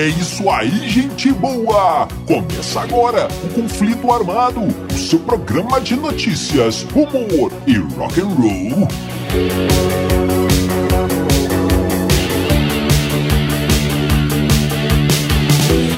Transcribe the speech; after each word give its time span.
É 0.00 0.08
isso 0.08 0.48
aí, 0.48 0.88
gente 0.88 1.30
boa! 1.30 2.08
Começa 2.26 2.80
agora 2.80 3.28
o 3.44 3.48
Conflito 3.50 4.10
Armado, 4.10 4.62
o 4.62 4.94
seu 4.96 5.18
programa 5.18 5.78
de 5.78 5.94
notícias, 5.94 6.86
humor 6.94 7.52
e 7.66 7.76
rock 7.76 8.18
and 8.18 8.28
roll. 8.28 8.88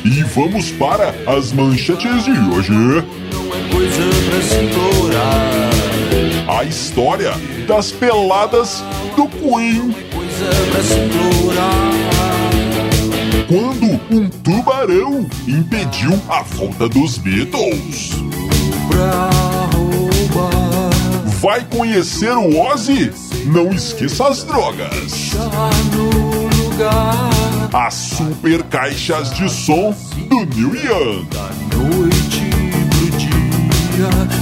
E 0.04 0.22
vamos 0.34 0.72
para 0.72 1.14
as 1.24 1.52
manchetes 1.52 2.24
de 2.24 2.32
hoje. 2.32 2.72
Não 2.72 2.98
é 3.54 3.68
coisa 3.72 4.02
pra 4.28 4.42
se. 4.42 4.68
A 6.48 6.64
história 6.64 7.34
das 7.68 7.92
peladas 7.92 8.82
do 9.14 9.28
Queen. 9.28 9.92
Coisa 10.12 10.50
pra 10.72 10.82
se. 10.82 12.01
Quando 13.52 14.00
um 14.10 14.30
tubarão 14.30 15.26
impediu 15.46 16.18
a 16.26 16.40
volta 16.40 16.88
dos 16.88 17.18
Beatles. 17.18 18.12
Vai 21.38 21.62
conhecer 21.66 22.32
o 22.34 22.58
Ozzy? 22.58 23.12
Não 23.44 23.70
esqueça 23.70 24.28
as 24.28 24.42
drogas. 24.44 25.32
No 25.92 26.48
lugar 26.64 27.28
As 27.74 27.92
super 27.92 28.62
caixas 28.70 29.30
de 29.34 29.46
som 29.50 29.94
do 30.30 30.46
Neil 30.46 30.74
Young. 30.74 31.26
da 31.26 31.50
noite 31.76 32.40
pro 32.88 33.18
dia. 33.18 34.41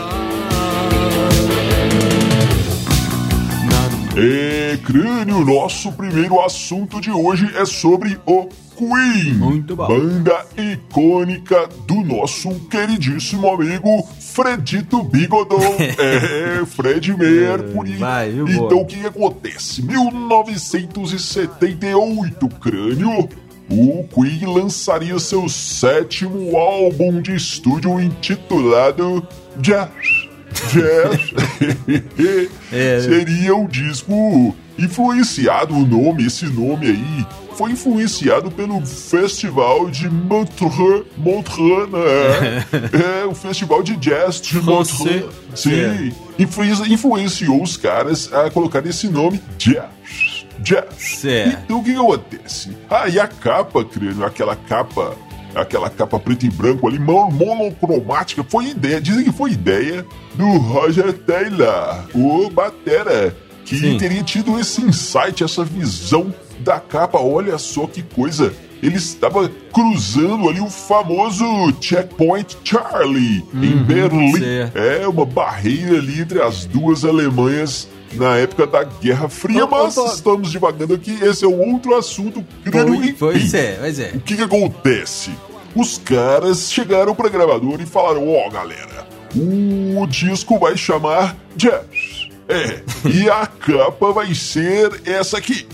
É, 4.15 4.77
Crânio, 4.83 5.43
nosso 5.45 5.91
primeiro 5.93 6.41
assunto 6.41 6.99
de 6.99 7.09
hoje 7.09 7.49
é 7.55 7.63
sobre 7.63 8.19
o 8.25 8.49
Queen. 8.75 9.35
Muito 9.35 9.73
bom. 9.73 9.87
Banda 9.87 10.45
icônica 10.57 11.69
do 11.87 12.01
nosso 12.01 12.49
queridíssimo 12.69 13.49
amigo 13.49 14.05
Fredito 14.19 15.01
Bigodon. 15.03 15.77
é, 15.97 16.61
Fred 16.65 17.15
Mercury. 17.15 17.93
vai, 17.93 18.31
viu, 18.31 18.45
boa. 18.45 18.65
então 18.65 18.81
o 18.81 18.85
que 18.85 19.05
acontece? 19.05 19.81
1978, 19.81 22.49
Crânio. 22.59 23.29
O 23.69 24.03
Queen 24.13 24.45
lançaria 24.53 25.17
seu 25.19 25.47
sétimo 25.47 26.57
álbum 26.57 27.21
de 27.21 27.33
estúdio 27.33 28.01
intitulado 28.01 29.25
Jazz. 29.55 30.20
Jazz. 30.71 31.31
É. 32.71 32.99
Seria 33.01 33.55
um 33.55 33.65
disco 33.67 34.55
influenciado, 34.77 35.75
o 35.75 35.85
nome, 35.85 36.25
esse 36.25 36.45
nome 36.45 36.87
aí, 36.87 37.25
foi 37.55 37.71
influenciado 37.71 38.49
pelo 38.49 38.83
Festival 38.85 39.89
de 39.89 40.09
Montreux, 40.09 41.05
Montreux, 41.17 41.89
né? 41.91 42.65
É, 43.21 43.25
o 43.25 43.35
Festival 43.35 43.83
de 43.83 43.95
Jazz 43.97 44.41
de 44.41 44.55
Montreux. 44.61 45.25
Sim, 45.53 46.11
influ- 46.39 46.63
influenciou 46.87 47.61
os 47.61 47.77
caras 47.77 48.31
a 48.33 48.49
colocar 48.49 48.85
esse 48.85 49.07
nome 49.07 49.41
Jazz. 49.57 50.45
Jazz. 50.59 50.85
Certo. 50.97 51.59
Então 51.65 51.79
o 51.79 51.83
que, 51.83 51.91
acontece? 51.91 52.75
Ah, 52.89 53.07
e 53.09 53.19
a 53.19 53.27
capa, 53.27 53.83
crânio, 53.83 54.23
aquela 54.25 54.55
capa, 54.55 55.15
aquela 55.55 55.89
capa 55.89 56.19
preto 56.19 56.45
e 56.45 56.49
branco 56.49 56.87
ali, 56.87 56.99
mon- 56.99 57.29
monocromática, 57.31 58.43
foi 58.43 58.67
ideia, 58.69 58.99
dizem 59.01 59.23
que 59.23 59.31
foi 59.31 59.51
ideia 59.51 60.05
do 60.35 60.47
Roger 60.57 61.13
Taylor, 61.13 62.05
o 62.15 62.49
Batera, 62.49 63.35
que 63.65 63.75
Sim. 63.77 63.97
teria 63.97 64.23
tido 64.23 64.59
esse 64.59 64.81
insight, 64.81 65.43
essa 65.43 65.63
visão 65.63 66.33
da 66.59 66.79
capa. 66.79 67.19
Olha 67.19 67.57
só 67.57 67.85
que 67.87 68.01
coisa. 68.01 68.53
Ele 68.83 68.95
estava 68.97 69.47
cruzando 69.71 70.49
ali 70.49 70.59
o 70.59 70.67
famoso 70.69 71.45
Checkpoint 71.79 72.57
Charlie 72.63 73.45
em 73.53 73.77
Berlim. 73.83 74.33
certo. 74.39 74.75
É 74.77 75.07
uma 75.07 75.23
barreira 75.25 75.97
ali 75.99 76.19
entre 76.21 76.41
as 76.41 76.65
duas 76.65 77.05
Alemanhas 77.05 77.87
na 78.13 78.37
época 78.37 78.67
da 78.67 78.83
Guerra 78.83 79.29
Fria, 79.29 79.65
mas 79.65 79.95
Bob. 79.95 80.13
estamos 80.13 80.51
divagando 80.51 80.93
aqui. 80.93 81.17
Esse 81.23 81.45
é 81.45 81.47
um 81.47 81.73
outro 81.73 81.95
assunto. 81.95 82.43
Crânio, 82.63 82.95
enfim. 82.95 83.15
Pois 83.17 83.53
é, 83.53 83.77
pois 83.79 83.99
é. 83.99 84.11
O 84.15 84.19
que, 84.19 84.35
que 84.35 84.43
acontece? 84.43 85.31
Os 85.75 85.97
caras 85.97 86.71
chegaram 86.71 87.15
pra 87.15 87.29
gravador 87.29 87.79
e 87.81 87.85
falaram: 87.85 88.27
Ó, 88.27 88.49
galera, 88.49 89.07
o 89.35 90.05
disco 90.07 90.59
vai 90.59 90.75
chamar 90.75 91.35
Jazz. 91.55 92.29
É, 92.49 92.81
e 93.07 93.29
a 93.29 93.47
capa 93.47 94.11
vai 94.11 94.33
ser 94.35 95.01
essa 95.05 95.37
aqui. 95.37 95.65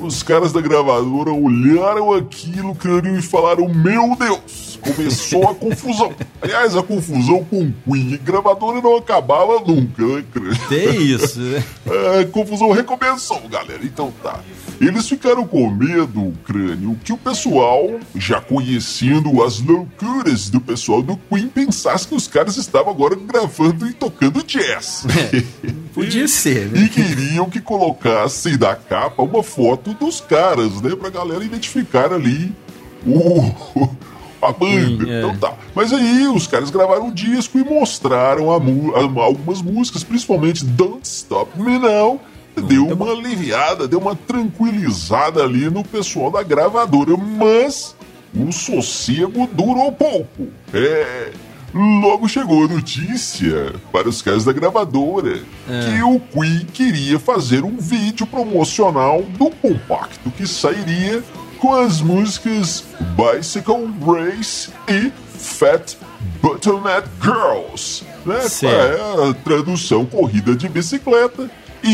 Os 0.00 0.22
caras 0.22 0.52
da 0.52 0.60
gravadora 0.60 1.32
olharam 1.32 2.12
aquilo, 2.12 2.74
crânio, 2.74 3.18
e 3.18 3.22
falaram: 3.22 3.68
Meu 3.68 4.16
Deus! 4.16 4.63
Começou 4.84 5.48
a 5.48 5.54
confusão. 5.54 6.12
Aliás, 6.42 6.76
a 6.76 6.82
confusão 6.82 7.44
com 7.44 7.62
o 7.62 7.74
Queen. 7.92 8.14
A 8.14 8.16
gravadora 8.18 8.80
não 8.80 8.96
acabava 8.96 9.60
nunca, 9.60 10.02
né, 10.04 10.24
crânio? 10.32 10.68
Tem 10.68 11.02
isso, 11.02 11.40
né? 11.40 11.64
A 12.20 12.26
confusão 12.30 12.70
recomeçou, 12.72 13.40
galera. 13.48 13.80
Então 13.82 14.12
tá. 14.22 14.40
Eles 14.80 15.08
ficaram 15.08 15.46
com 15.46 15.70
medo, 15.70 16.32
crânio, 16.44 16.98
que 17.04 17.12
o 17.12 17.16
pessoal, 17.16 17.98
já 18.16 18.40
conhecendo 18.40 19.42
as 19.42 19.60
loucuras 19.60 20.50
do 20.50 20.60
pessoal 20.60 21.00
do 21.00 21.16
Queen, 21.16 21.48
pensasse 21.48 22.08
que 22.08 22.14
os 22.14 22.26
caras 22.26 22.56
estavam 22.56 22.92
agora 22.92 23.14
gravando 23.16 23.86
e 23.88 23.92
tocando 23.92 24.42
jazz. 24.42 25.06
Podia 25.94 26.26
ser, 26.26 26.70
E 26.74 26.80
né? 26.80 26.90
queriam 26.92 27.48
que 27.48 27.60
colocassem 27.60 28.58
na 28.58 28.74
capa 28.74 29.22
uma 29.22 29.42
foto 29.42 29.94
dos 29.94 30.20
caras, 30.20 30.80
né? 30.82 30.94
Pra 30.96 31.08
galera 31.08 31.44
identificar 31.44 32.12
ali 32.12 32.52
o. 33.06 33.88
Banda. 34.52 35.04
Sim, 35.04 35.10
é. 35.10 35.18
Então 35.18 35.36
tá. 35.36 35.54
Mas 35.74 35.92
aí 35.92 36.26
os 36.28 36.46
caras 36.46 36.70
gravaram 36.70 37.08
o 37.08 37.12
disco 37.12 37.58
e 37.58 37.64
mostraram 37.64 38.50
algumas 38.50 39.62
músicas, 39.62 40.04
principalmente 40.04 40.64
Don't 40.64 41.06
Stop 41.06 41.50
Me 41.60 41.78
Now. 41.78 42.20
Deu 42.68 42.86
uma 42.86 43.10
aliviada, 43.10 43.88
deu 43.88 43.98
uma 43.98 44.14
tranquilizada 44.14 45.42
ali 45.42 45.68
no 45.68 45.82
pessoal 45.82 46.30
da 46.30 46.42
gravadora, 46.42 47.16
mas 47.16 47.96
o 48.32 48.52
sossego 48.52 49.48
durou 49.52 49.90
pouco. 49.90 50.48
É. 50.72 51.32
Logo 51.74 52.28
chegou 52.28 52.66
a 52.66 52.68
notícia 52.68 53.74
para 53.90 54.08
os 54.08 54.22
caras 54.22 54.44
da 54.44 54.52
gravadora 54.52 55.40
que 55.66 56.02
o 56.04 56.20
Queen 56.20 56.64
queria 56.72 57.18
fazer 57.18 57.64
um 57.64 57.76
vídeo 57.76 58.24
promocional 58.28 59.22
do 59.22 59.50
compacto 59.50 60.30
que 60.30 60.46
sairia 60.46 61.20
com 61.64 61.72
as 61.72 62.02
músicas 62.02 62.84
Bicycle 63.16 63.88
Race 64.04 64.68
e 64.86 65.10
Fat 65.38 65.94
Buttonhead 66.42 67.08
Girls, 67.22 68.04
né? 68.26 68.46
É 68.66 69.30
a 69.30 69.32
tradução 69.32 70.04
corrida 70.04 70.54
de 70.54 70.68
bicicleta 70.68 71.50
e, 71.82 71.88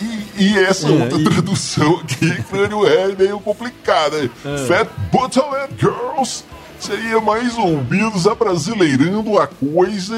e, 0.00 0.28
e 0.36 0.58
essa 0.58 0.88
É, 0.88 0.90
outra 0.90 1.16
e- 1.20 1.24
tradução 1.24 2.00
aqui, 2.02 2.42
crânio, 2.50 2.84
é 2.88 3.14
meio 3.14 3.38
complicada. 3.38 4.28
Fat 4.66 4.88
Buttonhead 5.12 5.72
Girls 5.78 6.42
seria 6.84 7.20
mais 7.20 7.56
ou 7.56 7.82
menos 7.82 8.26
abrasileirando 8.26 9.38
a 9.38 9.46
coisa 9.46 10.14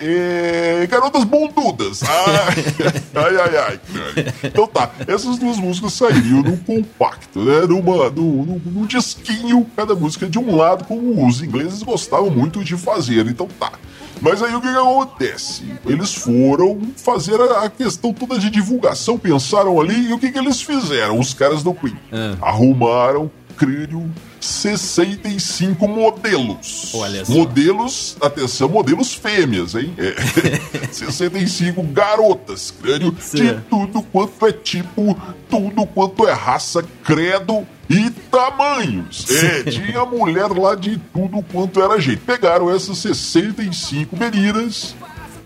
é, 0.00 0.86
garotas 0.90 1.24
bundudas. 1.24 2.02
Ai, 2.06 2.96
ai, 3.14 3.36
ai, 3.36 3.56
ai, 3.56 3.80
crânio. 3.92 4.32
Então 4.44 4.66
tá, 4.66 4.90
essas 5.06 5.38
duas 5.38 5.58
músicas 5.58 5.92
sairiam 5.92 6.42
num 6.42 6.56
compacto, 6.56 7.40
né? 7.40 7.60
Numa, 7.66 8.10
num, 8.10 8.44
num, 8.44 8.60
num 8.64 8.86
disquinho, 8.86 9.66
cada 9.74 9.94
música 9.94 10.26
de 10.26 10.38
um 10.38 10.56
lado, 10.56 10.84
como 10.84 11.26
os 11.26 11.42
ingleses 11.42 11.82
gostavam 11.82 12.30
muito 12.30 12.62
de 12.62 12.76
fazer. 12.76 13.26
Então 13.26 13.48
tá. 13.58 13.72
Mas 14.20 14.42
aí 14.42 14.54
o 14.54 14.60
que, 14.60 14.70
que 14.70 14.78
acontece? 14.78 15.64
Eles 15.84 16.14
foram 16.14 16.80
fazer 16.96 17.40
a, 17.40 17.68
questão 17.68 18.12
toda 18.12 18.38
de 18.38 18.50
divulgação, 18.50 19.18
pensaram 19.18 19.80
ali, 19.80 20.08
e 20.08 20.12
o 20.12 20.18
que, 20.18 20.30
que 20.30 20.38
eles 20.38 20.60
fizeram, 20.62 21.18
os 21.18 21.34
caras 21.34 21.62
do 21.62 21.74
Queen? 21.74 21.96
Arrumaram, 22.40 23.30
crânio, 23.56 24.10
65 24.40 25.86
modelos. 25.88 26.92
Olha 26.94 27.24
só. 27.24 27.32
Modelos, 27.32 28.16
atenção, 28.20 28.68
modelos 28.68 29.14
fêmeas, 29.14 29.74
hein? 29.74 29.94
É. 29.98 30.14
65 30.92 31.82
garotas, 31.84 32.72
crânio, 32.82 33.12
de 33.12 33.22
Certo. 33.22 33.62
tudo 33.68 34.02
quanto 34.02 34.46
é 34.46 34.52
tipo, 34.52 35.16
tudo 35.48 35.86
quanto 35.86 36.26
é 36.26 36.32
raça, 36.32 36.84
credo 37.04 37.66
e 37.88 38.10
tamanhos. 38.30 39.26
É, 39.30 39.62
tinha 39.64 40.04
mulher 40.04 40.48
lá 40.50 40.74
de 40.74 40.98
tudo 41.12 41.42
quanto 41.52 41.80
era 41.80 42.00
jeito. 42.00 42.22
Pegaram 42.24 42.74
essas 42.74 42.98
65 42.98 44.16
meninas 44.16 44.94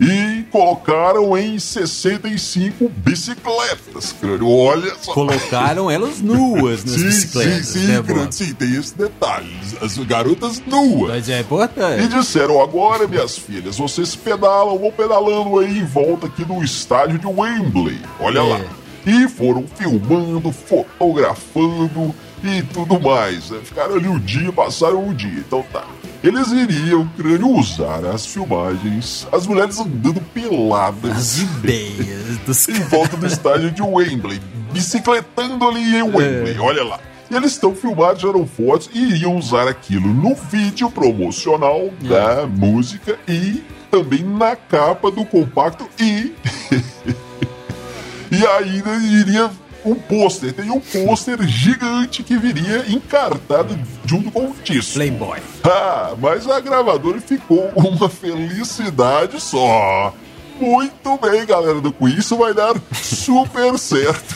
e 0.01 0.43
colocaram 0.51 1.37
em 1.37 1.59
65 1.59 2.89
bicicletas, 2.89 4.13
crânio. 4.19 4.49
Olha 4.49 4.95
só. 5.01 5.13
Colocaram 5.13 5.91
elas 5.91 6.21
nuas 6.23 6.85
nas 6.85 6.95
sim, 6.95 7.05
bicicletas. 7.05 7.67
sim, 7.67 7.81
sim, 7.81 7.87
né, 7.89 8.03
crânio, 8.03 8.33
sim, 8.33 8.55
tem 8.55 8.75
esse 8.77 8.97
detalhe. 8.97 9.55
As 9.83 9.99
garotas 9.99 10.63
nuas. 10.67 11.11
Mas 11.11 11.29
é 11.29 11.39
E 11.39 11.41
importante. 11.43 12.09
disseram, 12.09 12.63
agora, 12.63 13.07
minhas 13.07 13.37
filhas, 13.37 13.77
vocês 13.77 14.17
pedalam, 14.17 14.79
vão 14.79 14.91
pedalando 14.91 15.59
aí 15.59 15.79
em 15.79 15.85
volta 15.85 16.27
aqui 16.29 16.45
do 16.45 16.63
estádio 16.65 17.19
de 17.19 17.27
Wembley. 17.27 18.01
Olha 18.19 18.39
É. 18.39 18.43
lá. 18.43 18.61
E 19.07 19.29
foram 19.29 19.65
filmando, 19.77 20.53
fotografando 20.53 22.15
e 22.45 22.63
tudo 22.63 23.01
mais. 23.01 23.51
né? 23.51 23.61
Ficaram 23.65 23.95
ali 23.97 24.09
o 24.09 24.19
dia, 24.19 24.53
passaram 24.53 25.09
o 25.09 25.15
dia. 25.15 25.39
Então 25.47 25.65
tá. 25.73 25.85
Eles 26.23 26.49
iriam, 26.49 27.09
crânio, 27.17 27.49
usar 27.49 28.05
as 28.05 28.27
filmagens, 28.27 29.27
as 29.33 29.47
mulheres 29.47 29.79
andando 29.79 30.21
peladas 30.35 31.11
As 31.11 31.39
ideias 31.39 32.37
dos 32.45 32.69
em 32.69 32.75
volta 32.75 33.17
do 33.17 33.27
estádio 33.27 33.71
de 33.71 33.81
Wembley, 33.81 34.39
bicicletando 34.71 35.67
ali 35.67 35.97
em 35.97 36.03
Wembley, 36.03 36.59
olha 36.59 36.85
lá. 36.85 37.01
E 37.31 37.35
eles 37.35 37.53
estão 37.53 37.75
filmados, 37.75 38.23
eram 38.23 38.47
fotos 38.47 38.91
e 38.93 38.99
iriam 38.99 39.35
usar 39.37 39.67
aquilo 39.67 40.09
no 40.09 40.35
vídeo 40.35 40.91
promocional 40.91 41.89
da 42.03 42.47
música 42.47 43.19
e 43.27 43.65
também 43.91 44.23
na 44.23 44.55
capa 44.55 45.11
do 45.11 45.25
compacto 45.25 45.89
e. 45.99 46.35
e 48.31 48.47
ainda 48.47 48.95
iria 48.97 49.51
um 49.85 49.95
pôster, 49.95 50.53
tem 50.53 50.71
um 50.71 50.81
pôster 50.81 51.43
gigante 51.47 52.23
que 52.23 52.37
viria 52.37 52.85
encartado 52.89 53.79
junto 54.05 54.31
com 54.31 54.47
o 54.47 54.55
disco. 54.63 54.95
Playboy. 54.95 55.41
Ah, 55.65 56.15
mas 56.19 56.49
a 56.49 56.61
gravadora 56.61 57.21
ficou 57.21 57.71
uma 57.75 58.09
felicidade 58.09 59.41
só. 59.41 60.15
Muito 60.61 61.19
bem, 61.19 61.47
galera 61.47 61.81
do 61.81 61.91
Queen, 61.91 62.19
isso 62.19 62.37
vai 62.37 62.53
dar 62.53 62.75
super 62.93 63.77
certo. 63.79 64.35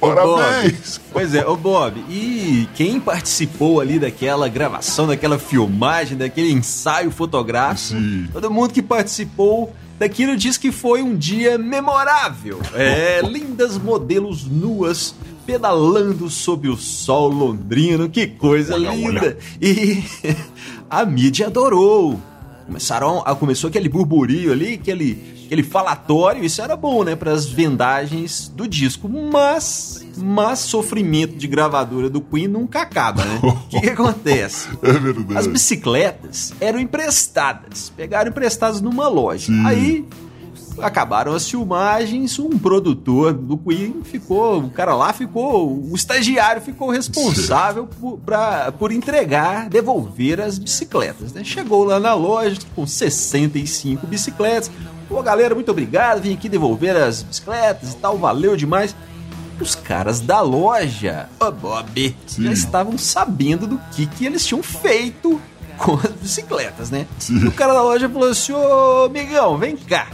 Parabéns. 0.00 1.00
Pois 1.12 1.34
é, 1.34 1.46
ô 1.46 1.56
Bob, 1.56 2.04
e 2.08 2.68
quem 2.74 3.00
participou 3.00 3.80
ali 3.80 3.98
daquela 3.98 4.48
gravação, 4.48 5.06
daquela 5.06 5.38
filmagem, 5.38 6.16
daquele 6.16 6.50
ensaio 6.52 7.10
fotográfico? 7.10 7.98
Sim. 7.98 8.28
Todo 8.32 8.50
mundo 8.50 8.72
que 8.72 8.82
participou 8.82 9.74
daquilo 9.98 10.36
diz 10.36 10.56
que 10.56 10.72
foi 10.72 11.02
um 11.02 11.16
dia 11.16 11.56
memorável. 11.58 12.60
É, 12.74 13.20
lindas 13.22 13.78
modelos 13.78 14.44
nuas 14.44 15.14
pedalando 15.46 16.30
sob 16.30 16.68
o 16.68 16.76
sol 16.76 17.28
londrino, 17.28 18.08
que 18.08 18.26
coisa 18.26 18.74
Olha, 18.74 18.90
linda. 18.90 19.20
olha. 19.20 19.38
E 19.60 20.02
a 20.88 21.04
mídia 21.04 21.46
adorou. 21.46 22.20
Começaram 22.66 23.22
começou 23.38 23.68
aquele 23.68 23.88
burburinho 23.90 24.50
ali, 24.50 24.74
aquele, 24.74 25.22
aquele 25.44 25.62
falatório, 25.62 26.42
isso 26.42 26.62
era 26.62 26.74
bom, 26.74 27.04
né, 27.04 27.14
para 27.14 27.30
as 27.30 27.44
vendagens 27.46 28.48
do 28.48 28.66
disco, 28.66 29.06
mas 29.06 30.03
mas 30.16 30.60
sofrimento 30.60 31.36
de 31.36 31.46
gravadora 31.46 32.08
do 32.10 32.20
Queen 32.20 32.48
nunca 32.48 32.82
acaba, 32.82 33.24
né? 33.24 33.40
O 33.42 33.52
que, 33.68 33.80
que 33.80 33.90
acontece? 33.90 34.68
É 34.82 34.92
verdade. 34.92 35.38
As 35.38 35.46
bicicletas 35.46 36.52
eram 36.60 36.78
emprestadas, 36.78 37.90
pegaram 37.96 38.30
emprestadas 38.30 38.80
numa 38.80 39.08
loja. 39.08 39.52
Aí 39.66 40.04
acabaram 40.78 41.32
as 41.32 41.48
filmagens, 41.48 42.36
um 42.38 42.58
produtor 42.58 43.32
do 43.32 43.56
Queen 43.56 44.02
ficou, 44.02 44.58
o 44.58 44.70
cara 44.70 44.94
lá 44.94 45.12
ficou, 45.12 45.72
o 45.88 45.94
estagiário 45.94 46.60
ficou 46.60 46.90
responsável 46.90 47.86
por, 47.86 48.18
pra- 48.18 48.72
por 48.72 48.90
entregar, 48.90 49.68
devolver 49.68 50.40
as 50.40 50.58
bicicletas. 50.58 51.32
Né? 51.32 51.44
Chegou 51.44 51.84
lá 51.84 52.00
na 52.00 52.12
loja 52.14 52.58
com 52.74 52.84
65 52.86 54.04
bicicletas. 54.06 54.70
Pô, 55.08 55.22
galera, 55.22 55.54
muito 55.54 55.70
obrigado, 55.70 56.20
vim 56.22 56.34
aqui 56.34 56.48
devolver 56.48 56.96
as 56.96 57.22
bicicletas 57.22 57.92
e 57.92 57.96
tal, 57.96 58.18
valeu 58.18 58.56
demais. 58.56 58.96
Os 59.60 59.74
caras 59.74 60.20
da 60.20 60.40
loja, 60.40 61.28
ô 61.40 61.50
Bob, 61.50 62.16
já 62.26 62.34
Sim. 62.36 62.50
estavam 62.50 62.98
sabendo 62.98 63.66
do 63.66 63.80
que, 63.92 64.06
que 64.06 64.26
eles 64.26 64.44
tinham 64.46 64.62
feito 64.62 65.40
com 65.78 65.94
as 65.94 66.10
bicicletas, 66.12 66.90
né? 66.90 67.06
E 67.28 67.46
o 67.46 67.52
cara 67.52 67.72
da 67.72 67.82
loja 67.82 68.08
falou 68.08 68.28
assim: 68.28 68.52
Ô, 68.52 69.04
amigão, 69.04 69.56
vem 69.56 69.76
cá. 69.76 70.08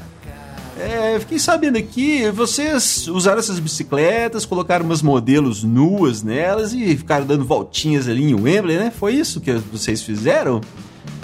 É, 0.79 1.19
fiquei 1.21 1.39
sabendo 1.39 1.77
aqui, 1.77 2.31
vocês 2.31 3.07
usaram 3.07 3.39
essas 3.39 3.59
bicicletas, 3.59 4.47
colocaram 4.47 4.85
umas 4.85 5.03
modelos 5.03 5.63
nuas 5.63 6.23
nelas 6.23 6.73
e 6.73 6.97
ficaram 6.97 7.27
dando 7.27 7.45
voltinhas 7.45 8.09
ali 8.09 8.31
em 8.31 8.35
Wembley, 8.35 8.79
né? 8.79 8.91
Foi 8.91 9.15
isso 9.15 9.43
que 9.43 9.53
vocês 9.53 10.01
fizeram? 10.01 10.63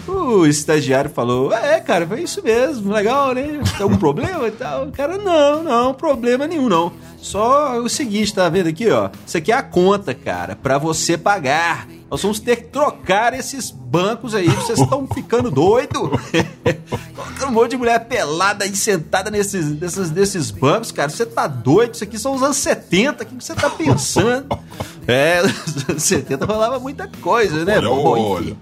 O 0.06 0.46
estagiário 0.46 1.10
falou: 1.10 1.52
É, 1.52 1.80
cara, 1.80 2.06
foi 2.06 2.22
isso 2.22 2.42
mesmo, 2.42 2.92
legal, 2.92 3.34
né? 3.34 3.60
Tem 3.76 3.82
algum 3.82 3.96
problema 3.96 4.46
e 4.46 4.52
tal? 4.52 4.84
O 4.84 4.92
cara, 4.92 5.18
não, 5.18 5.62
não, 5.62 5.94
problema 5.94 6.46
nenhum, 6.46 6.68
não. 6.68 6.92
Só 7.18 7.78
o 7.80 7.88
seguinte, 7.88 8.32
tá 8.32 8.48
vendo 8.48 8.68
aqui, 8.68 8.88
ó? 8.88 9.10
Isso 9.26 9.36
aqui 9.36 9.50
é 9.50 9.56
a 9.56 9.62
conta, 9.62 10.14
cara, 10.14 10.54
pra 10.54 10.78
você 10.78 11.18
pagar. 11.18 11.88
Nós 12.08 12.22
vamos 12.22 12.38
ter 12.38 12.56
que 12.56 12.64
trocar 12.68 13.34
esses 13.34 13.72
bancos 13.72 14.32
aí, 14.32 14.48
vocês 14.48 14.78
estão 14.78 15.06
ficando 15.12 15.50
doido? 15.50 16.12
Um 17.44 17.50
monte 17.50 17.70
de 17.70 17.76
mulher 17.76 17.98
pelada 18.06 18.64
aí 18.64 18.76
sentada 18.76 19.28
nesses, 19.28 19.68
nesses, 19.80 20.10
nesses 20.12 20.50
bancos, 20.52 20.92
cara. 20.92 21.08
Você 21.08 21.26
tá 21.26 21.48
doido? 21.48 21.94
Isso 21.94 22.04
aqui 22.04 22.16
são 22.16 22.34
os 22.34 22.42
anos 22.44 22.58
70, 22.58 23.24
o 23.24 23.26
que 23.26 23.34
você 23.34 23.54
tá 23.54 23.70
pensando? 23.70 24.46
É, 25.08 25.40
os 25.40 25.88
anos 25.88 26.02
70 26.02 26.44
falava 26.48 26.80
muita 26.80 27.08
coisa, 27.22 27.64
né? 27.64 27.78
Olha, 27.78 27.88
Bom, 27.88 28.40
enfim. 28.40 28.56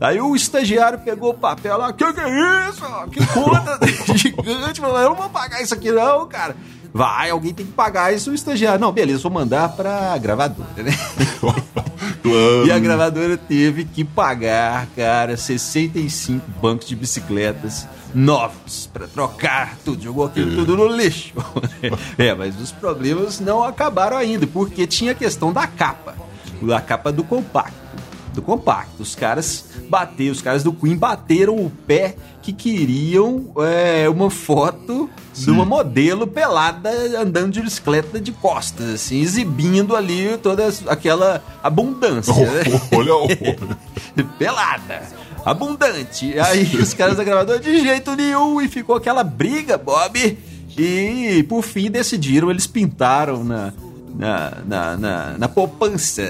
Aí 0.00 0.20
o 0.20 0.34
estagiário 0.34 0.98
pegou 1.00 1.30
o 1.30 1.34
papel 1.34 1.76
lá, 1.76 1.92
que 1.92 2.12
que 2.12 2.20
é 2.20 2.68
isso? 2.68 2.82
Que 3.12 3.26
conta 3.26 3.78
gigante, 4.16 4.80
falou, 4.80 4.98
eu 4.98 5.10
não 5.10 5.16
vou 5.16 5.28
pagar 5.28 5.60
isso 5.60 5.74
aqui 5.74 5.92
não, 5.92 6.26
cara. 6.26 6.56
Vai, 6.92 7.30
alguém 7.30 7.54
tem 7.54 7.66
que 7.66 7.72
pagar 7.72 8.12
isso, 8.12 8.30
o 8.30 8.34
estagiário. 8.34 8.80
Não, 8.80 8.90
beleza, 8.90 9.20
vou 9.22 9.30
mandar 9.30 9.68
pra 9.70 10.16
gravadora, 10.18 10.82
né? 10.82 10.92
Claro. 12.22 12.66
E 12.66 12.72
a 12.72 12.78
gravadora 12.78 13.36
teve 13.36 13.84
que 13.84 14.04
pagar, 14.04 14.86
cara, 14.94 15.36
65 15.36 16.44
bancos 16.60 16.86
de 16.86 16.94
bicicletas 16.94 17.86
novos 18.14 18.88
pra 18.92 19.06
trocar 19.06 19.76
tudo. 19.84 20.02
Jogou 20.02 20.26
aquilo 20.26 20.54
tudo 20.54 20.76
no 20.76 20.86
lixo. 20.86 21.32
é, 22.18 22.34
mas 22.34 22.60
os 22.60 22.72
problemas 22.72 23.40
não 23.40 23.62
acabaram 23.64 24.16
ainda, 24.16 24.46
porque 24.46 24.86
tinha 24.86 25.12
a 25.12 25.14
questão 25.14 25.52
da 25.52 25.66
capa. 25.66 26.14
A 26.74 26.80
capa 26.80 27.10
do 27.10 27.24
compacto. 27.24 27.79
Do 28.34 28.42
compacto. 28.42 29.02
Os 29.02 29.14
caras 29.14 29.64
bateram, 29.88 30.32
os 30.32 30.40
caras 30.40 30.62
do 30.62 30.72
Queen 30.72 30.96
bateram 30.96 31.56
o 31.56 31.70
pé 31.86 32.14
que 32.42 32.52
queriam 32.52 33.52
é, 33.58 34.08
uma 34.08 34.30
foto 34.30 35.10
de 35.34 35.44
Sim. 35.44 35.50
uma 35.50 35.64
modelo 35.64 36.26
pelada 36.26 36.90
andando 37.18 37.52
de 37.52 37.60
bicicleta 37.60 38.20
de 38.20 38.32
costas, 38.32 38.94
assim, 38.94 39.20
exibindo 39.20 39.94
ali 39.94 40.36
toda 40.38 40.68
aquela 40.86 41.42
abundância. 41.62 42.34
né? 42.34 42.62
Olha, 42.92 43.14
olha. 43.14 43.38
pelada, 44.38 45.02
abundante. 45.44 46.38
Aí 46.38 46.64
os 46.76 46.94
caras 46.94 47.16
da 47.16 47.24
gravadora 47.24 47.58
de 47.58 47.80
jeito 47.80 48.14
nenhum 48.16 48.60
e 48.60 48.68
ficou 48.68 48.96
aquela 48.96 49.22
briga, 49.22 49.76
Bob. 49.76 50.38
E 50.78 51.44
por 51.48 51.62
fim 51.62 51.90
decidiram, 51.90 52.50
eles 52.50 52.66
pintaram 52.66 53.44
na, 53.44 53.72
na, 54.14 54.52
na, 54.66 54.96
na, 54.96 55.38
na 55.38 55.48
poupança 55.48 56.22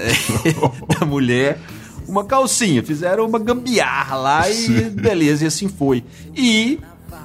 da 0.99 1.05
mulher 1.05 1.59
uma 2.07 2.23
calcinha, 2.23 2.83
fizeram 2.83 3.25
uma 3.25 3.39
gambiarra 3.39 4.15
lá 4.15 4.49
e 4.49 4.89
beleza, 4.91 5.43
e 5.43 5.47
assim 5.47 5.67
foi. 5.67 6.03
E 6.35 6.79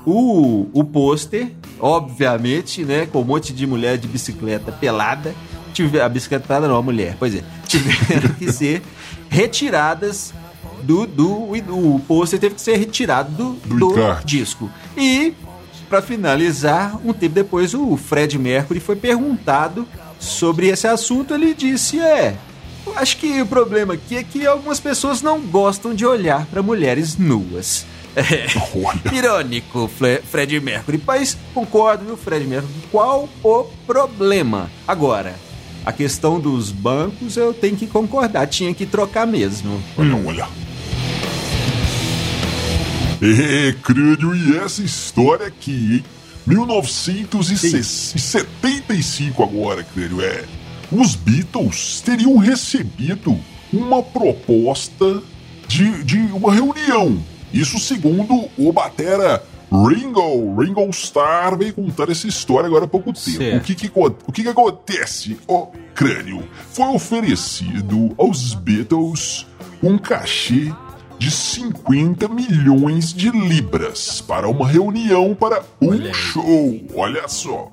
o, 0.04 0.68
o 0.72 0.84
pôster, 0.84 1.50
obviamente, 1.80 2.84
né, 2.84 3.06
com 3.06 3.20
um 3.20 3.24
monte 3.24 3.52
de 3.52 3.66
mulher 3.66 3.98
de 3.98 4.06
bicicleta 4.06 4.70
pelada, 4.72 5.34
tive, 5.72 6.00
a 6.00 6.08
bicicleta 6.08 6.46
pelada 6.46 6.68
não, 6.68 6.76
a 6.76 6.82
mulher, 6.82 7.16
pois 7.18 7.34
é, 7.34 7.42
tiveram 7.66 8.28
que 8.34 8.50
ser 8.52 8.82
retiradas 9.28 10.32
do, 10.82 11.06
do 11.06 11.52
o 11.52 12.00
pôster 12.06 12.38
teve 12.38 12.54
que 12.54 12.60
ser 12.60 12.76
retirado 12.76 13.32
do, 13.32 13.76
Do 13.76 13.88
do 13.94 14.24
disco. 14.24 14.70
E 14.96 15.34
para 15.88 16.00
finalizar, 16.00 16.98
um 17.04 17.12
tempo 17.12 17.34
depois 17.34 17.74
o 17.74 17.96
Fred 17.96 18.38
Mercury 18.38 18.80
foi 18.80 18.96
perguntado 18.96 19.86
sobre 20.18 20.68
esse 20.68 20.86
assunto, 20.86 21.34
ele 21.34 21.54
disse: 21.54 22.00
"É, 22.00 22.36
acho 22.94 23.16
que 23.16 23.42
o 23.42 23.46
problema 23.46 23.94
aqui 23.94 24.16
é 24.16 24.22
que 24.22 24.46
algumas 24.46 24.78
pessoas 24.78 25.22
não 25.22 25.40
gostam 25.40 25.92
de 25.94 26.06
olhar 26.06 26.46
para 26.46 26.62
mulheres 26.62 27.16
nuas." 27.16 27.84
É. 28.16 28.46
Irônico, 29.14 29.90
Fred 30.30 30.60
Mercury. 30.60 31.02
Mas 31.06 31.36
concordo, 31.52 32.06
viu, 32.06 32.16
Fred 32.16 32.46
Mercury? 32.46 32.72
Qual 32.90 33.28
o 33.42 33.64
problema? 33.86 34.70
Agora, 34.88 35.34
a 35.84 35.92
questão 35.92 36.40
dos 36.40 36.72
bancos 36.72 37.36
eu 37.36 37.52
tenho 37.52 37.76
que 37.76 37.86
concordar, 37.86 38.46
tinha 38.46 38.72
que 38.72 38.86
trocar 38.86 39.26
mesmo. 39.26 39.82
Olha, 39.98 40.16
olha. 40.16 40.48
É, 43.22 43.74
crânio, 43.82 44.34
e 44.34 44.56
essa 44.56 44.80
história 44.82 45.46
aqui, 45.46 45.96
hein? 45.96 46.02
1975 46.46 49.42
agora, 49.42 49.82
crânio, 49.82 50.22
é. 50.22 50.44
Os 50.90 51.14
Beatles 51.14 52.00
teriam 52.00 52.36
recebido 52.36 53.38
uma 53.72 54.02
proposta 54.02 55.22
de, 55.66 56.04
de 56.04 56.18
uma 56.32 56.52
reunião. 56.52 57.22
Isso 57.52 57.78
segundo 57.78 58.48
o 58.56 58.72
batera 58.72 59.42
Ringo, 59.70 60.54
Ringo 60.60 60.88
Starr 60.90 61.56
veio 61.58 61.74
contar 61.74 62.08
essa 62.08 62.28
história 62.28 62.66
agora 62.66 62.84
há 62.84 62.88
pouco 62.88 63.12
tempo. 63.12 63.38
Certo. 63.38 63.56
O 63.56 63.60
que 63.60 63.74
que, 63.74 63.90
o 63.94 64.32
que 64.32 64.42
que 64.42 64.48
acontece? 64.48 65.36
O 65.46 65.66
crânio 65.94 66.42
foi 66.70 66.86
oferecido 66.86 68.14
aos 68.16 68.54
Beatles 68.54 69.46
um 69.82 69.98
cachê 69.98 70.72
de 71.18 71.30
50 71.30 72.28
milhões 72.28 73.12
de 73.12 73.30
libras 73.30 74.20
para 74.20 74.48
uma 74.48 74.68
reunião 74.68 75.34
para 75.34 75.62
um 75.80 76.12
show. 76.12 76.80
Olha 76.94 77.26
só. 77.26 77.70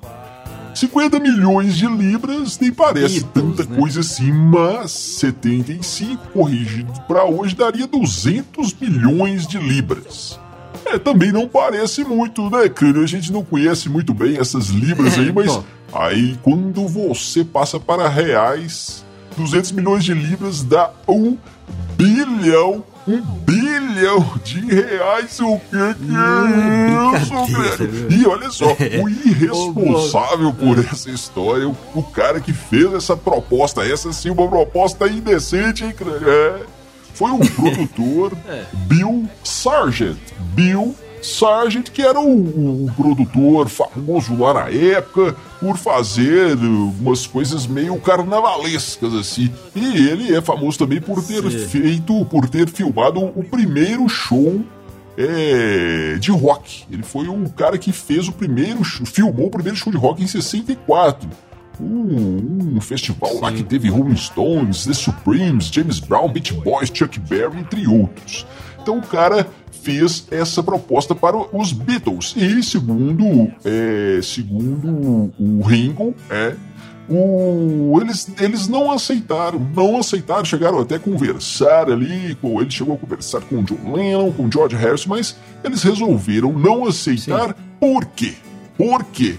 50 0.74 1.20
milhões 1.20 1.76
de 1.76 1.86
libras 1.86 2.58
nem 2.58 2.72
parece 2.72 3.20
Beatles, 3.20 3.56
tanta 3.56 3.70
né? 3.70 3.78
coisa 3.78 4.00
assim, 4.00 4.32
mas 4.32 4.90
75 4.90 6.28
corrigido 6.28 6.92
para 7.06 7.24
hoje 7.24 7.54
daria 7.54 7.86
200 7.86 8.74
milhões 8.80 9.46
de 9.46 9.58
libras. 9.58 10.38
É, 10.86 10.98
também 10.98 11.32
não 11.32 11.48
parece 11.48 12.04
muito, 12.04 12.50
né, 12.50 12.68
Crânio? 12.68 13.02
A 13.02 13.06
gente 13.06 13.32
não 13.32 13.44
conhece 13.44 13.88
muito 13.88 14.12
bem 14.12 14.36
essas 14.38 14.68
libras 14.68 15.18
aí, 15.18 15.32
mas 15.32 15.46
Bom. 15.46 15.64
aí 15.92 16.38
quando 16.42 16.86
você 16.86 17.44
passa 17.44 17.80
para 17.80 18.08
reais, 18.08 19.04
200 19.36 19.72
milhões 19.72 20.04
de 20.04 20.12
libras 20.12 20.62
dá 20.62 20.90
um 21.08 21.38
bilhão, 21.96 22.84
um 23.06 23.20
bilhão 23.20 24.24
de 24.44 24.60
reais. 24.60 25.40
O 25.40 25.58
que 25.58 25.70
que 25.70 25.76
é 25.76 27.03
E 28.10 28.26
olha 28.26 28.50
só, 28.50 28.66
o 29.02 29.08
irresponsável 29.08 30.52
por 30.52 30.78
essa 30.78 31.10
história, 31.10 31.68
o, 31.68 31.76
o 31.94 32.02
cara 32.02 32.40
que 32.40 32.52
fez 32.52 32.92
essa 32.92 33.16
proposta, 33.16 33.84
essa 33.84 34.12
sim, 34.12 34.30
uma 34.30 34.48
proposta 34.48 35.06
indecente, 35.08 35.84
hein? 35.84 35.94
É, 36.26 36.62
foi 37.14 37.30
um 37.30 37.38
produtor, 37.46 38.32
Bill 38.86 39.28
Sargent. 39.42 40.18
Bill 40.54 40.94
Sargent, 41.24 41.90
que 41.90 42.02
era 42.02 42.20
um, 42.20 42.84
um 42.84 42.92
produtor 42.94 43.68
famoso 43.68 44.36
lá 44.36 44.54
na 44.54 44.68
época 44.68 45.34
por 45.58 45.76
fazer 45.78 46.56
umas 46.56 47.26
coisas 47.26 47.66
meio 47.66 47.98
carnavalescas 47.98 49.14
assim. 49.14 49.50
E 49.74 50.08
ele 50.08 50.34
é 50.34 50.42
famoso 50.42 50.78
também 50.78 51.00
por 51.00 51.24
ter 51.24 51.42
Sim. 51.50 51.66
feito, 51.66 52.24
por 52.26 52.48
ter 52.48 52.68
filmado 52.68 53.20
o 53.24 53.42
primeiro 53.42 54.08
show 54.08 54.62
é, 55.16 56.16
de 56.18 56.30
rock. 56.30 56.84
Ele 56.90 57.02
foi 57.02 57.28
o 57.28 57.48
cara 57.50 57.78
que 57.78 57.92
fez 57.92 58.28
o 58.28 58.32
primeiro, 58.32 58.82
filmou 58.84 59.46
o 59.46 59.50
primeiro 59.50 59.76
show 59.76 59.92
de 59.92 59.98
rock 59.98 60.22
em 60.22 60.26
64. 60.26 61.28
Um, 61.80 62.76
um 62.76 62.80
festival 62.80 63.40
lá 63.40 63.52
que 63.52 63.64
teve 63.64 63.88
Rolling 63.88 64.16
Stones, 64.16 64.84
The 64.84 64.92
Supremes, 64.92 65.66
James 65.66 65.98
Brown, 65.98 66.28
Beach 66.28 66.52
Boys, 66.54 66.90
Chuck 66.92 67.18
Berry, 67.18 67.58
entre 67.58 67.86
outros. 67.86 68.46
Então 68.80 68.98
o 68.98 69.02
cara 69.02 69.48
fez 69.82 70.26
essa 70.30 70.62
proposta 70.62 71.14
para 71.14 71.36
os 71.36 71.72
Beatles. 71.72 72.34
E 72.36 72.62
segundo, 72.62 73.50
é, 73.64 74.20
segundo 74.22 75.32
o 75.38 75.62
Ringo, 75.62 76.14
é, 76.30 76.54
o- 77.08 77.98
eles, 78.00 78.28
eles 78.40 78.68
não 78.68 78.90
aceitaram, 78.90 79.58
não 79.74 79.98
aceitaram, 79.98 80.44
chegaram 80.44 80.80
até 80.80 80.96
a 80.96 80.98
conversar 80.98 81.90
ali, 81.90 82.34
com, 82.40 82.60
ele 82.60 82.70
chegou 82.70 82.94
a 82.94 82.98
conversar 82.98 83.40
com 83.42 83.56
o 83.56 83.62
John 83.62 83.92
Lennon, 83.94 84.32
com 84.32 84.46
o 84.46 84.52
George 84.52 84.76
Harrison, 84.76 85.08
mas 85.10 85.36
eles 85.62 85.82
resolveram 85.82 86.52
não 86.52 86.86
aceitar. 86.86 87.54
Por 87.80 88.04
quê? 88.06 88.34
Por 88.78 89.04
quê? 89.04 89.36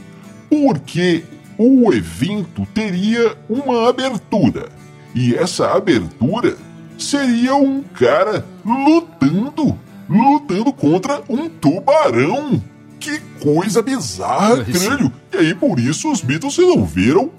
Porque 0.49 1.23
o 1.57 1.91
evento 1.93 2.67
teria 2.73 3.35
uma 3.49 3.89
abertura. 3.89 4.69
E 5.13 5.33
essa 5.35 5.71
abertura 5.71 6.55
seria 6.97 7.55
um 7.55 7.81
cara 7.81 8.45
lutando, 8.65 9.77
lutando 10.09 10.71
contra 10.73 11.21
um 11.29 11.49
tubarão. 11.49 12.61
Que 12.99 13.19
coisa 13.41 13.81
bizarra, 13.81 14.63
crânio. 14.63 15.11
E 15.33 15.37
aí, 15.37 15.53
por 15.55 15.79
isso, 15.79 16.11
os 16.11 16.21
Beatles 16.21 16.57
resolveram 16.57 17.29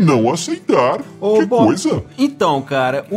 não 0.00 0.30
aceitar. 0.30 1.00
Ô, 1.20 1.38
que 1.38 1.46
Bob, 1.46 1.66
coisa. 1.66 2.02
Então, 2.18 2.60
cara, 2.62 3.06
o, 3.10 3.16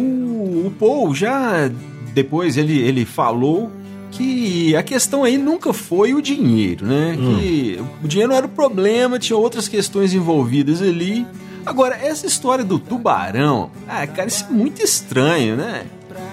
o 0.68 0.74
Paul 0.80 1.14
já 1.16 1.70
depois 2.14 2.58
ele, 2.58 2.78
ele 2.80 3.06
falou 3.06 3.72
que 4.12 4.76
a 4.76 4.84
questão 4.84 5.24
aí 5.24 5.38
nunca 5.38 5.74
foi 5.74 6.14
o 6.14 6.22
dinheiro, 6.22 6.86
né? 6.86 7.18
Que 7.18 7.80
o 8.04 8.08
dinheiro 8.08 8.30
não 8.32 8.38
era 8.38 8.46
o 8.46 8.50
problema, 8.50 9.18
tinha 9.18 9.36
outras 9.36 9.68
questões 9.68 10.14
envolvidas 10.14 10.82
ali. 10.82 11.26
Agora, 11.66 11.96
essa 11.96 12.28
história 12.28 12.64
do 12.64 12.78
tubarão, 12.78 13.72
ah, 13.88 14.06
cara, 14.06 14.28
isso 14.28 14.46
é 14.50 14.54
muito 14.54 14.84
estranho, 14.84 15.56
né? 15.56 15.86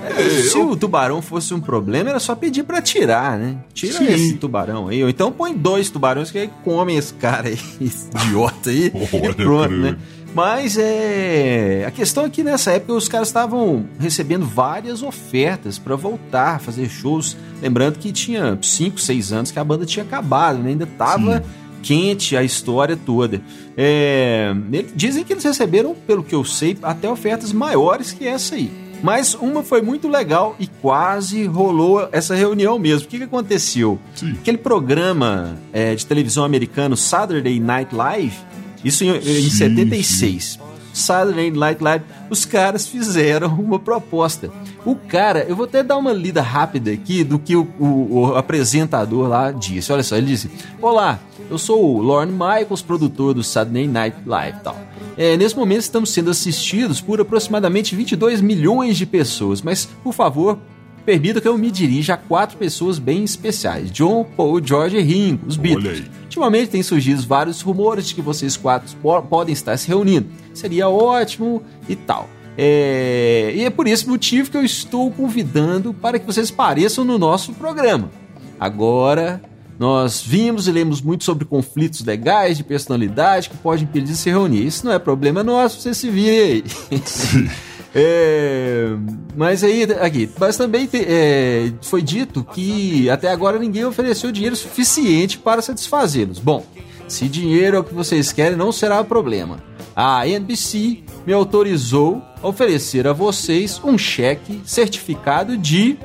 É, 0.04 0.42
Se 0.42 0.58
eu- 0.58 0.68
o 0.70 0.76
tubarão 0.76 1.22
fosse 1.22 1.54
um 1.54 1.60
problema, 1.60 2.10
era 2.10 2.18
só 2.20 2.34
pedir 2.34 2.64
pra 2.64 2.82
tirar, 2.82 3.38
né? 3.38 3.56
Tira 3.72 3.98
Sim. 3.98 4.06
esse 4.12 4.34
tubarão 4.34 4.88
aí, 4.88 5.02
ou 5.02 5.08
então 5.08 5.30
põe 5.32 5.54
dois 5.54 5.88
tubarões 5.88 6.30
que 6.30 6.38
aí 6.38 6.50
comem 6.64 6.96
esse 6.98 7.14
cara 7.14 7.48
aí, 7.48 7.58
esse 7.80 8.08
idiota 8.26 8.68
aí, 8.70 8.92
Olha, 8.94 9.30
e 9.30 9.34
pronto, 9.34 9.70
né? 9.74 9.96
Mas 10.34 10.76
é. 10.78 11.84
A 11.86 11.90
questão 11.90 12.24
é 12.24 12.30
que 12.30 12.42
nessa 12.42 12.72
época 12.72 12.92
os 12.92 13.08
caras 13.08 13.28
estavam 13.28 13.86
recebendo 13.98 14.46
várias 14.46 15.02
ofertas 15.02 15.78
pra 15.78 15.96
voltar 15.96 16.56
a 16.56 16.58
fazer 16.58 16.88
shows. 16.88 17.36
Lembrando 17.60 17.98
que 17.98 18.12
tinha 18.12 18.58
5, 18.60 19.00
6 19.00 19.32
anos 19.32 19.50
que 19.50 19.58
a 19.58 19.64
banda 19.64 19.84
tinha 19.84 20.04
acabado, 20.04 20.58
né? 20.58 20.70
Ainda 20.70 20.86
tava 20.86 21.38
Sim. 21.38 21.44
quente 21.82 22.36
a 22.36 22.44
história 22.44 22.96
toda. 22.96 23.42
É, 23.76 24.54
dizem 24.94 25.24
que 25.24 25.32
eles 25.32 25.44
receberam, 25.44 25.94
pelo 26.06 26.22
que 26.22 26.34
eu 26.34 26.44
sei, 26.44 26.78
até 26.82 27.10
ofertas 27.10 27.52
maiores 27.52 28.12
que 28.12 28.26
essa 28.26 28.54
aí. 28.54 28.70
Mas 29.02 29.34
uma 29.34 29.62
foi 29.62 29.80
muito 29.80 30.08
legal 30.08 30.54
e 30.58 30.66
quase 30.66 31.46
rolou 31.46 32.08
essa 32.12 32.34
reunião 32.34 32.78
mesmo. 32.78 33.06
O 33.06 33.10
que, 33.10 33.18
que 33.18 33.24
aconteceu? 33.24 33.98
Sim. 34.14 34.32
Aquele 34.32 34.58
programa 34.58 35.56
é, 35.72 35.94
de 35.94 36.04
televisão 36.04 36.44
americano 36.44 36.96
Saturday 36.96 37.58
Night 37.58 37.94
Live, 37.94 38.36
isso 38.84 39.04
em, 39.04 39.16
em 39.16 39.20
Sim, 39.20 39.50
76. 39.50 40.58
Saturday 40.92 41.52
Night 41.52 41.82
Live, 41.82 42.04
os 42.28 42.44
caras 42.44 42.88
fizeram 42.88 43.48
uma 43.54 43.78
proposta. 43.78 44.50
O 44.84 44.96
cara, 44.96 45.46
eu 45.48 45.54
vou 45.54 45.64
até 45.66 45.84
dar 45.84 45.96
uma 45.96 46.12
lida 46.12 46.42
rápida 46.42 46.90
aqui 46.90 47.22
do 47.22 47.38
que 47.38 47.54
o, 47.54 47.68
o- 47.78 48.08
o 48.30 48.34
apresentador 48.36 49.28
lá 49.28 49.52
disse. 49.52 49.92
Olha 49.92 50.02
só, 50.02 50.16
ele 50.16 50.26
disse: 50.26 50.50
Olá, 50.82 51.20
eu 51.48 51.58
sou 51.58 51.96
o 51.96 52.02
Lorne 52.02 52.32
Michaels, 52.32 52.82
produtor 52.82 53.34
do 53.34 53.44
Saturday 53.44 53.86
Night 53.86 54.16
Live 54.26 54.58
tal. 54.64 54.76
É, 55.16 55.36
nesse 55.36 55.56
momento 55.56 55.82
estamos 55.82 56.10
sendo 56.10 56.30
assistidos 56.30 57.00
por 57.00 57.20
aproximadamente 57.20 57.94
22 57.94 58.40
milhões 58.40 58.96
de 58.96 59.06
pessoas, 59.06 59.62
mas 59.62 59.86
por 60.02 60.12
favor, 60.12 60.58
permita 61.06 61.40
que 61.40 61.46
eu 61.48 61.56
me 61.56 61.70
dirija 61.70 62.14
a 62.14 62.16
quatro 62.16 62.56
pessoas 62.58 62.98
bem 62.98 63.22
especiais: 63.22 63.92
John, 63.92 64.24
Paul, 64.36 64.60
George 64.64 64.96
e 64.96 65.02
Ringo, 65.02 65.46
os 65.46 65.56
Beatles. 65.56 66.02
Ultimamente 66.30 66.68
tem 66.70 66.80
surgido 66.80 67.26
vários 67.26 67.60
rumores 67.60 68.06
de 68.06 68.14
que 68.14 68.22
vocês 68.22 68.56
quatro 68.56 68.94
po- 69.02 69.20
podem 69.22 69.52
estar 69.52 69.76
se 69.76 69.88
reunindo. 69.88 70.28
Seria 70.54 70.88
ótimo 70.88 71.60
e 71.88 71.96
tal. 71.96 72.28
É, 72.56 73.52
E 73.56 73.64
é 73.64 73.68
por 73.70 73.88
esse 73.88 74.08
motivo 74.08 74.48
que 74.48 74.56
eu 74.56 74.64
estou 74.64 75.10
convidando 75.10 75.92
para 75.92 76.20
que 76.20 76.26
vocês 76.26 76.48
apareçam 76.50 77.04
no 77.04 77.18
nosso 77.18 77.52
programa. 77.54 78.10
Agora, 78.60 79.42
nós 79.76 80.22
vimos 80.22 80.68
e 80.68 80.70
lemos 80.70 81.00
muito 81.02 81.24
sobre 81.24 81.44
conflitos 81.44 82.04
legais 82.04 82.56
de 82.56 82.62
personalidade 82.62 83.50
que 83.50 83.56
podem 83.56 83.82
impedir 83.82 84.12
de 84.12 84.16
se 84.16 84.30
reunir. 84.30 84.64
Isso 84.64 84.86
não 84.86 84.92
é 84.92 85.00
problema 85.00 85.42
nosso, 85.42 85.80
vocês 85.80 85.96
se 85.96 86.08
virem 86.10 86.40
aí. 86.40 86.64
É, 87.94 88.86
mas 89.36 89.64
aí, 89.64 89.82
aqui, 90.00 90.30
mas 90.38 90.56
também 90.56 90.86
te- 90.86 91.04
é, 91.06 91.72
foi 91.82 92.00
dito 92.02 92.44
que 92.44 93.10
até 93.10 93.28
agora 93.30 93.58
ninguém 93.58 93.84
ofereceu 93.84 94.30
dinheiro 94.30 94.54
suficiente 94.54 95.38
para 95.38 95.60
satisfazê-los. 95.60 96.38
Bom, 96.38 96.64
se 97.08 97.28
dinheiro 97.28 97.76
é 97.76 97.80
o 97.80 97.84
que 97.84 97.92
vocês 97.94 98.32
querem, 98.32 98.56
não 98.56 98.70
será 98.70 99.02
problema. 99.02 99.58
A 99.96 100.26
NBC 100.28 101.02
me 101.26 101.32
autorizou 101.32 102.22
a 102.42 102.46
oferecer 102.48 103.06
a 103.08 103.12
vocês 103.12 103.80
um 103.82 103.98
cheque 103.98 104.60
certificado 104.64 105.56
de 105.58 105.98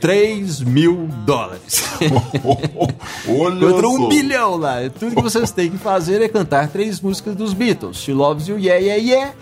3 0.00 0.60
mil 0.60 1.08
dólares. 1.24 1.84
Contra 3.24 3.88
um 3.88 4.08
bilhão 4.08 4.56
lá. 4.56 4.76
Tudo 4.98 5.16
que 5.16 5.22
vocês 5.22 5.50
têm 5.50 5.70
que 5.70 5.78
fazer 5.78 6.20
é 6.20 6.28
cantar 6.28 6.68
três 6.68 7.00
músicas 7.00 7.34
dos 7.34 7.52
Beatles. 7.54 7.96
She 7.98 8.12
Loves 8.12 8.46
You, 8.48 8.58
Yeah, 8.58 8.80
Yeah, 8.84 9.02
Yeah. 9.02 9.34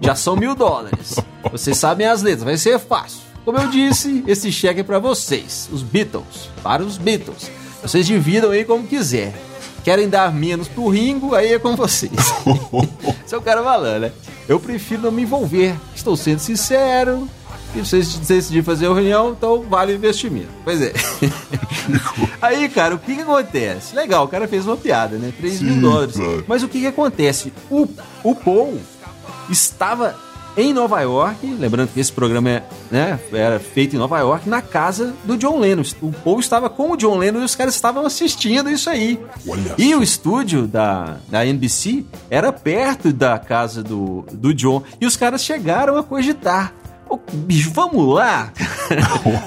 Já 0.00 0.14
são 0.14 0.36
mil 0.36 0.54
dólares. 0.54 1.16
Vocês 1.50 1.76
sabem 1.76 2.06
as 2.06 2.22
letras, 2.22 2.44
vai 2.44 2.56
ser 2.56 2.78
fácil. 2.78 3.20
Como 3.44 3.58
eu 3.58 3.68
disse, 3.68 4.22
esse 4.26 4.52
cheque 4.52 4.80
é 4.80 4.84
pra 4.84 4.98
vocês, 4.98 5.68
os 5.72 5.82
Beatles. 5.82 6.50
Para 6.62 6.82
os 6.82 6.98
Beatles. 6.98 7.50
Vocês 7.82 8.06
dividam 8.06 8.50
aí 8.50 8.64
como 8.64 8.86
quiser. 8.86 9.34
Querem 9.82 10.08
dar 10.08 10.32
menos 10.32 10.68
pro 10.68 10.88
Ringo, 10.88 11.34
aí 11.34 11.54
é 11.54 11.58
com 11.58 11.74
vocês. 11.74 12.12
Esse 13.24 13.34
é 13.34 13.38
o 13.38 13.42
cara 13.42 13.62
falando, 13.62 14.02
né? 14.02 14.12
Eu 14.46 14.60
prefiro 14.60 15.02
não 15.02 15.10
me 15.10 15.22
envolver. 15.22 15.74
Estou 15.94 16.16
sendo 16.16 16.40
sincero. 16.40 17.26
E 17.74 17.78
vocês 17.78 18.14
decidiram 18.16 18.64
fazer 18.64 18.86
a 18.86 18.94
reunião, 18.94 19.30
então 19.30 19.62
vale 19.62 19.92
o 19.92 19.96
investimento. 19.96 20.48
Pois 20.64 20.82
é. 20.82 20.92
Aí, 22.42 22.68
cara, 22.68 22.96
o 22.96 22.98
que 22.98 23.14
que 23.14 23.22
acontece? 23.22 23.94
Legal, 23.94 24.24
o 24.24 24.28
cara 24.28 24.48
fez 24.48 24.66
uma 24.66 24.76
piada, 24.76 25.16
né? 25.16 25.32
3 25.38 25.62
mil 25.62 25.80
dólares. 25.80 26.16
Mas 26.48 26.62
o 26.64 26.68
que 26.68 26.80
que 26.80 26.86
acontece? 26.88 27.52
O, 27.70 27.88
o 28.24 28.34
Paul 28.34 28.80
estava 29.48 30.16
em 30.56 30.72
Nova 30.72 31.00
York, 31.00 31.46
lembrando 31.58 31.90
que 31.92 32.00
esse 32.00 32.12
programa 32.12 32.50
é, 32.50 32.62
né, 32.90 33.20
era 33.32 33.58
feito 33.58 33.94
em 33.94 33.98
Nova 33.98 34.18
York, 34.18 34.48
na 34.48 34.60
casa 34.60 35.14
do 35.24 35.36
John 35.36 35.58
Lennon. 35.58 35.82
O 36.02 36.12
povo 36.12 36.40
estava 36.40 36.68
com 36.68 36.90
o 36.90 36.96
John 36.96 37.16
Lennon 37.16 37.40
e 37.40 37.44
os 37.44 37.54
caras 37.54 37.74
estavam 37.74 38.04
assistindo 38.04 38.68
isso 38.68 38.90
aí. 38.90 39.18
Olha 39.48 39.74
e 39.78 39.94
o 39.94 40.02
estúdio 40.02 40.66
da, 40.66 41.18
da 41.28 41.46
NBC 41.46 42.04
era 42.28 42.52
perto 42.52 43.12
da 43.12 43.38
casa 43.38 43.82
do, 43.82 44.24
do 44.32 44.52
John. 44.52 44.82
E 45.00 45.06
os 45.06 45.16
caras 45.16 45.42
chegaram 45.42 45.96
a 45.96 46.02
cogitar. 46.02 46.74
Bicho, 47.32 47.72
vamos 47.72 48.14
lá? 48.14 48.52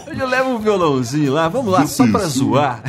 Hoje 0.10 0.20
eu 0.20 0.28
levo 0.28 0.50
um 0.50 0.60
violãozinho 0.60 1.32
lá, 1.32 1.48
vamos 1.48 1.72
lá, 1.72 1.86
só 1.88 2.06
pra 2.08 2.26
zoar. 2.26 2.84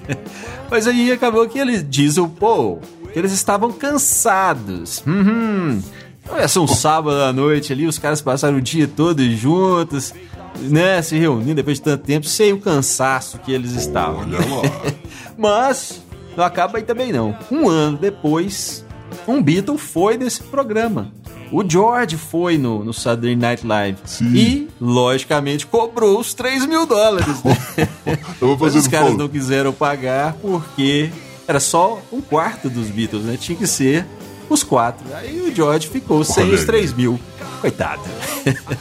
Mas 0.70 0.86
aí 0.86 1.12
acabou 1.12 1.46
que 1.46 1.58
ele 1.58 1.82
diz 1.82 2.16
o 2.16 2.26
Paul 2.26 2.80
que 3.12 3.18
eles 3.18 3.32
estavam 3.32 3.72
cansados. 3.72 5.02
Uhum. 5.06 5.82
Olha, 6.30 6.46
são 6.48 6.66
sábado 6.66 7.22
à 7.22 7.32
noite 7.32 7.72
ali, 7.72 7.86
os 7.86 7.98
caras 7.98 8.20
passaram 8.20 8.58
o 8.58 8.60
dia 8.60 8.86
todo 8.86 9.28
juntos, 9.30 10.12
né? 10.60 11.00
Se 11.02 11.16
reunindo 11.18 11.54
depois 11.54 11.78
de 11.78 11.84
tanto 11.84 12.04
tempo, 12.04 12.26
sem 12.26 12.52
o 12.52 12.60
cansaço 12.60 13.38
que 13.38 13.52
eles 13.52 13.72
estavam. 13.72 14.20
Olha 14.20 14.38
lá. 14.38 14.94
Mas 15.36 16.02
não 16.36 16.44
acaba 16.44 16.78
aí 16.78 16.84
também 16.84 17.12
não. 17.12 17.36
Um 17.50 17.68
ano 17.68 17.96
depois, 17.96 18.84
um 19.26 19.42
Beatle 19.42 19.78
foi 19.78 20.16
nesse 20.16 20.42
programa. 20.42 21.10
O 21.50 21.68
George 21.68 22.16
foi 22.16 22.58
no, 22.58 22.84
no 22.84 22.92
Saturday 22.92 23.34
Night 23.34 23.66
Live 23.66 23.98
Sim. 24.04 24.34
e, 24.34 24.68
logicamente, 24.78 25.66
cobrou 25.66 26.20
os 26.20 26.34
3 26.34 26.66
mil 26.66 26.84
dólares. 26.84 27.42
Né? 27.42 27.56
Mas 28.60 28.74
os 28.74 28.86
caras 28.86 29.16
não 29.16 29.28
quiseram 29.28 29.72
pagar 29.72 30.34
porque 30.34 31.10
era 31.46 31.58
só 31.58 32.02
um 32.12 32.20
quarto 32.20 32.68
dos 32.68 32.88
Beatles, 32.88 33.24
né? 33.24 33.38
Tinha 33.40 33.56
que 33.56 33.66
ser 33.66 34.06
os 34.48 34.62
quatro. 34.62 35.06
Aí 35.14 35.40
o 35.40 35.54
George 35.54 35.88
ficou 35.88 36.24
sem 36.24 36.44
Olha 36.44 36.54
os 36.54 36.60
aí. 36.60 36.66
3 36.66 36.92
mil. 36.94 37.20
Coitado. 37.60 38.02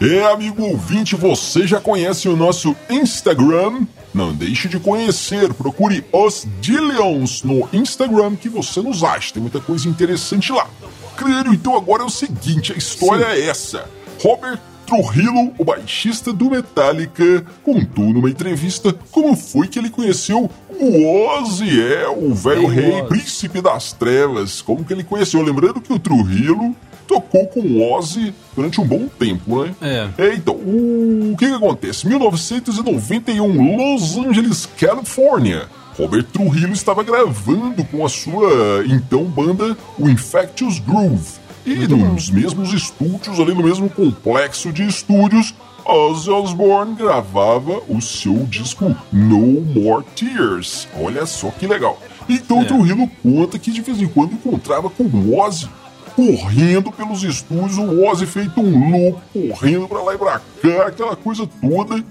É, 0.00 0.24
amigo 0.32 0.64
ouvinte, 0.64 1.14
você 1.14 1.64
já 1.64 1.80
conhece 1.80 2.28
o 2.28 2.34
nosso 2.34 2.74
Instagram? 2.90 3.86
Não 4.12 4.34
deixe 4.34 4.66
de 4.66 4.80
conhecer. 4.80 5.54
Procure 5.54 6.04
os 6.10 6.44
Dillions 6.60 7.44
no 7.44 7.68
Instagram 7.72 8.34
que 8.34 8.48
você 8.48 8.80
nos 8.80 9.04
acha. 9.04 9.34
Tem 9.34 9.40
muita 9.40 9.60
coisa 9.60 9.88
interessante 9.88 10.50
lá. 10.50 10.68
Claro, 11.16 11.54
então 11.54 11.76
agora 11.76 12.02
é 12.02 12.06
o 12.06 12.10
seguinte: 12.10 12.72
a 12.72 12.76
história 12.76 13.26
é 13.26 13.46
essa. 13.46 13.88
Robert 14.20 14.58
Trujillo, 14.86 15.52
o 15.58 15.64
baixista 15.64 16.32
do 16.32 16.50
Metallica, 16.50 17.44
contou 17.62 18.06
numa 18.06 18.30
entrevista 18.30 18.94
como 19.10 19.36
foi 19.36 19.68
que 19.68 19.78
ele 19.78 19.90
conheceu 19.90 20.50
o 20.68 21.26
Ozzy, 21.28 21.80
é, 21.80 22.08
o 22.08 22.34
velho 22.34 22.62
Ei, 22.62 22.68
rei, 22.68 23.02
príncipe 23.04 23.60
das 23.60 23.92
trevas. 23.92 24.60
Como 24.60 24.84
que 24.84 24.92
ele 24.92 25.04
conheceu? 25.04 25.42
Lembrando 25.42 25.80
que 25.80 25.92
o 25.92 25.98
Trujillo 25.98 26.74
tocou 27.06 27.46
com 27.46 27.60
o 27.60 27.92
Ozzy 27.92 28.34
durante 28.54 28.80
um 28.80 28.86
bom 28.86 29.06
tempo, 29.18 29.62
né? 29.62 29.74
É. 30.18 30.34
então, 30.34 30.54
o 30.54 31.34
que 31.38 31.46
que 31.46 31.54
acontece? 31.54 32.06
1991, 32.06 33.76
Los 33.76 34.16
Angeles, 34.16 34.66
Califórnia. 34.78 35.68
Robert 35.98 36.24
Trujillo 36.24 36.72
estava 36.72 37.02
gravando 37.02 37.84
com 37.84 38.04
a 38.04 38.08
sua 38.08 38.82
então 38.86 39.24
banda, 39.24 39.76
o 39.98 40.08
Infectious 40.08 40.78
Groove. 40.78 41.41
E 41.64 41.86
nos 41.86 42.28
mesmos 42.28 42.72
estúdios, 42.72 43.38
ali 43.38 43.54
no 43.54 43.62
mesmo 43.62 43.88
complexo 43.88 44.72
de 44.72 44.86
estúdios, 44.86 45.54
Ozzy 45.84 46.30
Osbourne 46.30 46.94
gravava 46.94 47.82
o 47.88 48.00
seu 48.00 48.34
disco 48.44 48.96
No 49.12 49.60
More 49.60 50.04
Tears. 50.16 50.88
Olha 51.00 51.24
só 51.26 51.50
que 51.50 51.66
legal. 51.66 52.00
Então 52.28 52.60
o 52.60 52.64
Trujillo 52.64 53.08
conta 53.22 53.58
que 53.58 53.70
de 53.70 53.80
vez 53.80 54.00
em 54.00 54.06
quando 54.06 54.34
encontrava 54.34 54.88
com 54.90 55.04
o 55.04 55.38
Ozzy 55.40 55.68
correndo 56.14 56.92
pelos 56.92 57.22
estúdios, 57.22 57.78
o 57.78 58.04
Ozzy 58.04 58.26
feito 58.26 58.60
um 58.60 58.90
louco, 58.90 59.20
correndo 59.32 59.88
pra 59.88 60.02
lá 60.02 60.14
e 60.14 60.18
pra 60.18 60.40
cá, 60.62 60.86
aquela 60.86 61.16
coisa 61.16 61.48
toda. 61.60 62.04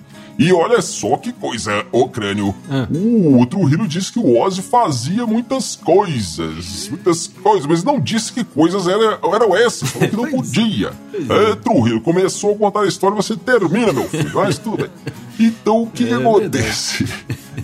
E 0.43 0.51
olha 0.54 0.82
só 0.82 1.17
que 1.17 1.32
coisa, 1.32 1.86
ô 1.91 2.08
crânio. 2.10 2.54
O 3.39 3.45
Trujillo 3.45 3.88
disse 3.88 4.12
que 4.12 4.19
o 4.19 4.39
Ozzy 4.39 4.62
fazia 4.62 5.25
muitas 5.27 5.75
coisas, 5.75 6.88
muitas 6.89 7.27
coisas, 7.27 7.65
mas 7.67 7.84
não 7.84 7.99
disse 7.99 8.34
que 8.34 8.43
coisas 8.43 8.88
era- 8.88 9.19
eram 9.34 9.56
essas, 9.56 9.89
falou 9.89 10.10
que 10.10 10.15
não 10.15 10.32
podia. 10.32 10.91
É, 11.13 11.56
Trujillo, 11.56 12.01
começou 12.01 12.54
a 12.54 12.58
contar 12.58 12.82
a 12.82 12.88
história, 12.88 13.15
você 13.15 13.36
termina, 13.36 13.93
meu 13.93 14.08
filho, 14.10 14.32
mas 14.34 14.58
tudo 14.58 14.77
bem. 14.77 14.89
Então, 15.39 15.84
o 15.84 15.88
que, 15.88 16.08
É 16.10 16.13
acontece? 16.15 17.06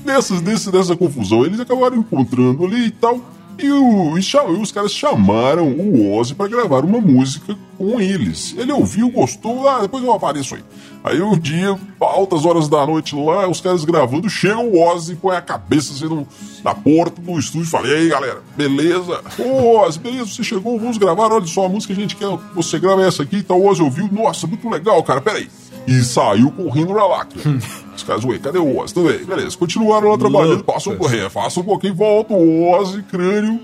Nessas, 0.05 0.41
nesse, 0.41 0.71
nessa 0.71 0.95
confusão, 0.95 1.45
eles 1.45 1.59
acabaram 1.59 1.97
encontrando 1.97 2.63
ali 2.65 2.85
e 2.87 2.91
tal. 2.91 3.19
E, 3.59 3.71
o- 3.71 4.17
e 4.17 4.21
e 4.21 4.61
os 4.61 4.71
caras 4.71 4.91
chamaram 4.91 5.67
o 5.67 6.15
Ozzy 6.15 6.35
pra 6.35 6.47
gravar 6.47 6.83
uma 6.85 6.99
música 7.01 7.55
com 7.77 7.99
eles. 7.99 8.53
Ele 8.57 8.71
ouviu, 8.71 9.09
gostou, 9.09 9.67
ah, 9.67 9.79
depois 9.81 10.03
eu 10.03 10.11
apareço 10.13 10.55
aí. 10.55 10.63
Aí 11.03 11.21
um 11.21 11.37
dia, 11.37 11.77
altas 11.99 12.45
horas 12.45 12.67
da 12.67 12.85
noite 12.85 13.15
lá, 13.15 13.47
os 13.47 13.61
caras 13.61 13.85
gravando, 13.85 14.29
chega 14.29 14.59
o 14.59 14.79
Ozzy, 14.79 15.15
põe 15.15 15.35
a 15.35 15.41
cabeça 15.41 15.93
assim 15.93 16.05
no- 16.13 16.27
na 16.63 16.75
porta 16.75 17.21
do 17.21 17.39
estúdio 17.39 17.65
e 17.67 17.69
fala: 17.69 17.87
E 17.87 17.93
aí 17.93 18.09
galera, 18.09 18.41
beleza? 18.55 19.21
Ô 19.39 19.79
Ozzy, 19.79 19.99
beleza, 19.99 20.25
você 20.25 20.43
chegou, 20.43 20.77
vamos 20.79 20.97
gravar, 20.97 21.31
olha 21.31 21.45
só, 21.47 21.65
a 21.65 21.69
música 21.69 21.93
que 21.93 21.99
a 21.99 22.03
gente 22.03 22.15
quer, 22.15 22.27
que 22.29 22.55
você 22.55 22.77
grava 22.79 23.03
essa 23.05 23.23
aqui, 23.23 23.37
então 23.37 23.59
o 23.59 23.67
Ozzy 23.67 23.81
ouviu, 23.83 24.09
nossa, 24.11 24.45
muito 24.47 24.67
legal, 24.69 25.01
cara, 25.03 25.21
peraí. 25.21 25.47
E 25.87 26.03
saiu 26.03 26.51
correndo 26.51 26.93
pra 26.93 27.07
lá, 27.07 27.25
cara. 27.25 27.57
Os 27.95 28.03
caras, 28.03 28.23
ué, 28.25 28.37
cadê 28.37 28.59
o 28.59 28.77
Ozzy? 28.77 28.93
Tudo 28.93 29.09
bem, 29.09 29.25
beleza. 29.25 29.57
Continuaram 29.57 30.11
lá 30.11 30.17
trabalhando, 30.17 30.63
passam 30.63 30.93
um 30.93 30.97
pouquinho, 30.97 31.29
faça 31.31 31.59
um 31.59 31.63
pouquinho, 31.63 31.95
volta 31.95 32.33
o 32.33 32.69
Ozzy, 32.71 33.01
crânio. 33.01 33.59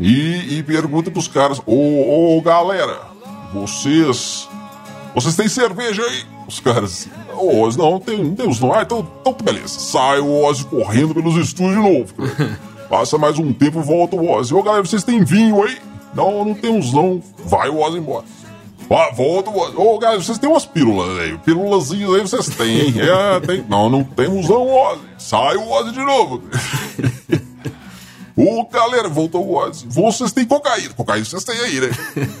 E, 0.00 0.58
e 0.58 0.62
pergunta 0.62 1.10
pros 1.10 1.28
caras, 1.28 1.60
ô, 1.66 2.38
ô, 2.38 2.40
galera, 2.40 3.00
vocês. 3.52 4.48
Vocês 5.14 5.36
têm 5.36 5.48
cerveja 5.48 6.02
aí? 6.02 6.22
Os 6.48 6.60
caras, 6.60 7.08
ô, 7.36 7.62
Ozzy, 7.62 7.76
não, 7.76 8.00
tem, 8.00 8.24
não 8.24 8.34
temos 8.34 8.58
não. 8.58 8.72
Ah, 8.72 8.82
então, 8.82 9.06
então 9.20 9.36
beleza. 9.42 9.78
Sai 9.80 10.20
o 10.20 10.44
Ozzy 10.44 10.64
correndo 10.64 11.12
pelos 11.12 11.36
estúdios 11.36 11.74
de 11.74 11.82
novo. 11.82 12.14
Passa 12.88 13.18
mais 13.18 13.38
um 13.38 13.52
tempo, 13.52 13.82
volta 13.82 14.16
o 14.16 14.30
Ozzy. 14.30 14.54
Ô, 14.54 14.62
galera, 14.62 14.84
vocês 14.84 15.04
têm 15.04 15.24
vinho 15.24 15.62
aí? 15.62 15.76
Não, 16.14 16.44
não 16.44 16.54
temos 16.54 16.92
não. 16.92 17.22
Vai 17.44 17.68
o 17.68 17.80
Ozzy 17.80 17.98
embora. 17.98 18.24
Vá, 18.92 19.08
volta 19.10 19.48
o. 19.48 19.94
Ô, 19.94 19.98
galera, 19.98 20.20
vocês 20.20 20.36
têm 20.36 20.50
umas 20.50 20.66
pílulas 20.66 21.18
aí. 21.18 21.38
Pílulazinhas 21.38 22.12
aí 22.12 22.20
vocês 22.20 22.46
têm, 22.54 22.78
hein? 22.78 22.94
É, 23.00 23.40
tem. 23.40 23.64
Não, 23.66 23.88
não 23.88 24.04
temos 24.04 24.46
não, 24.50 24.68
Ozzy. 24.68 25.00
Sai 25.16 25.56
o 25.56 25.70
Ozzy 25.70 25.92
de 25.92 26.04
novo. 26.04 26.42
Ô, 28.36 28.66
galera, 28.66 29.08
voltou 29.08 29.46
o 29.46 29.56
Ozzy. 29.56 29.86
Vocês 29.88 30.30
têm 30.32 30.44
cocaína. 30.44 30.92
Cocaína 30.92 31.24
vocês 31.24 31.42
têm 31.42 31.58
aí, 31.58 31.80
né? 31.80 31.88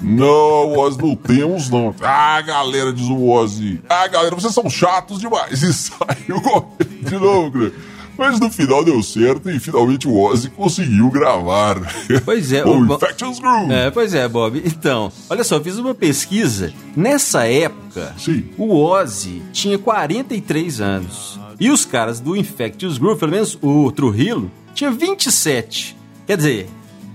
não, 0.02 0.78
Ozzy, 0.78 0.98
não 0.98 1.16
temos, 1.16 1.70
não. 1.70 1.94
Ah, 2.02 2.42
galera, 2.42 2.92
diz 2.92 3.08
o 3.08 3.30
Ozzy. 3.30 3.80
Ah, 3.88 4.06
galera, 4.06 4.34
vocês 4.34 4.52
são 4.52 4.68
chatos 4.68 5.20
demais. 5.20 5.62
E 5.64 5.72
saiu 5.72 6.38
correndo 6.42 7.08
de 7.08 7.16
novo, 7.16 7.50
cara. 7.50 7.72
Mas 8.22 8.38
no 8.38 8.48
final 8.48 8.84
deu 8.84 9.02
certo 9.02 9.50
e 9.50 9.58
finalmente 9.58 10.06
o 10.06 10.16
Ozzy 10.16 10.48
conseguiu 10.50 11.10
gravar. 11.10 11.76
Pois 12.24 12.52
é, 12.52 12.62
o 12.64 12.84
Infectious 12.84 13.40
Groove. 13.40 13.72
É, 13.72 13.90
pois 13.90 14.14
é, 14.14 14.28
Bob. 14.28 14.62
Então, 14.64 15.10
olha 15.28 15.42
só, 15.42 15.56
eu 15.56 15.64
fiz 15.64 15.76
uma 15.76 15.92
pesquisa. 15.92 16.72
Nessa 16.96 17.48
época, 17.48 18.14
Sim. 18.16 18.44
o 18.56 18.76
Ozzy 18.76 19.42
tinha 19.52 19.76
43 19.76 20.80
anos. 20.80 21.40
E 21.58 21.68
os 21.68 21.84
caras 21.84 22.20
do 22.20 22.36
Infectious 22.36 22.96
Groove, 22.96 23.18
pelo 23.18 23.32
menos 23.32 23.58
o 23.60 23.90
Trujillo, 23.90 24.48
tinha 24.72 24.92
27. 24.92 25.96
Quer 26.24 26.36
dizer, 26.36 26.68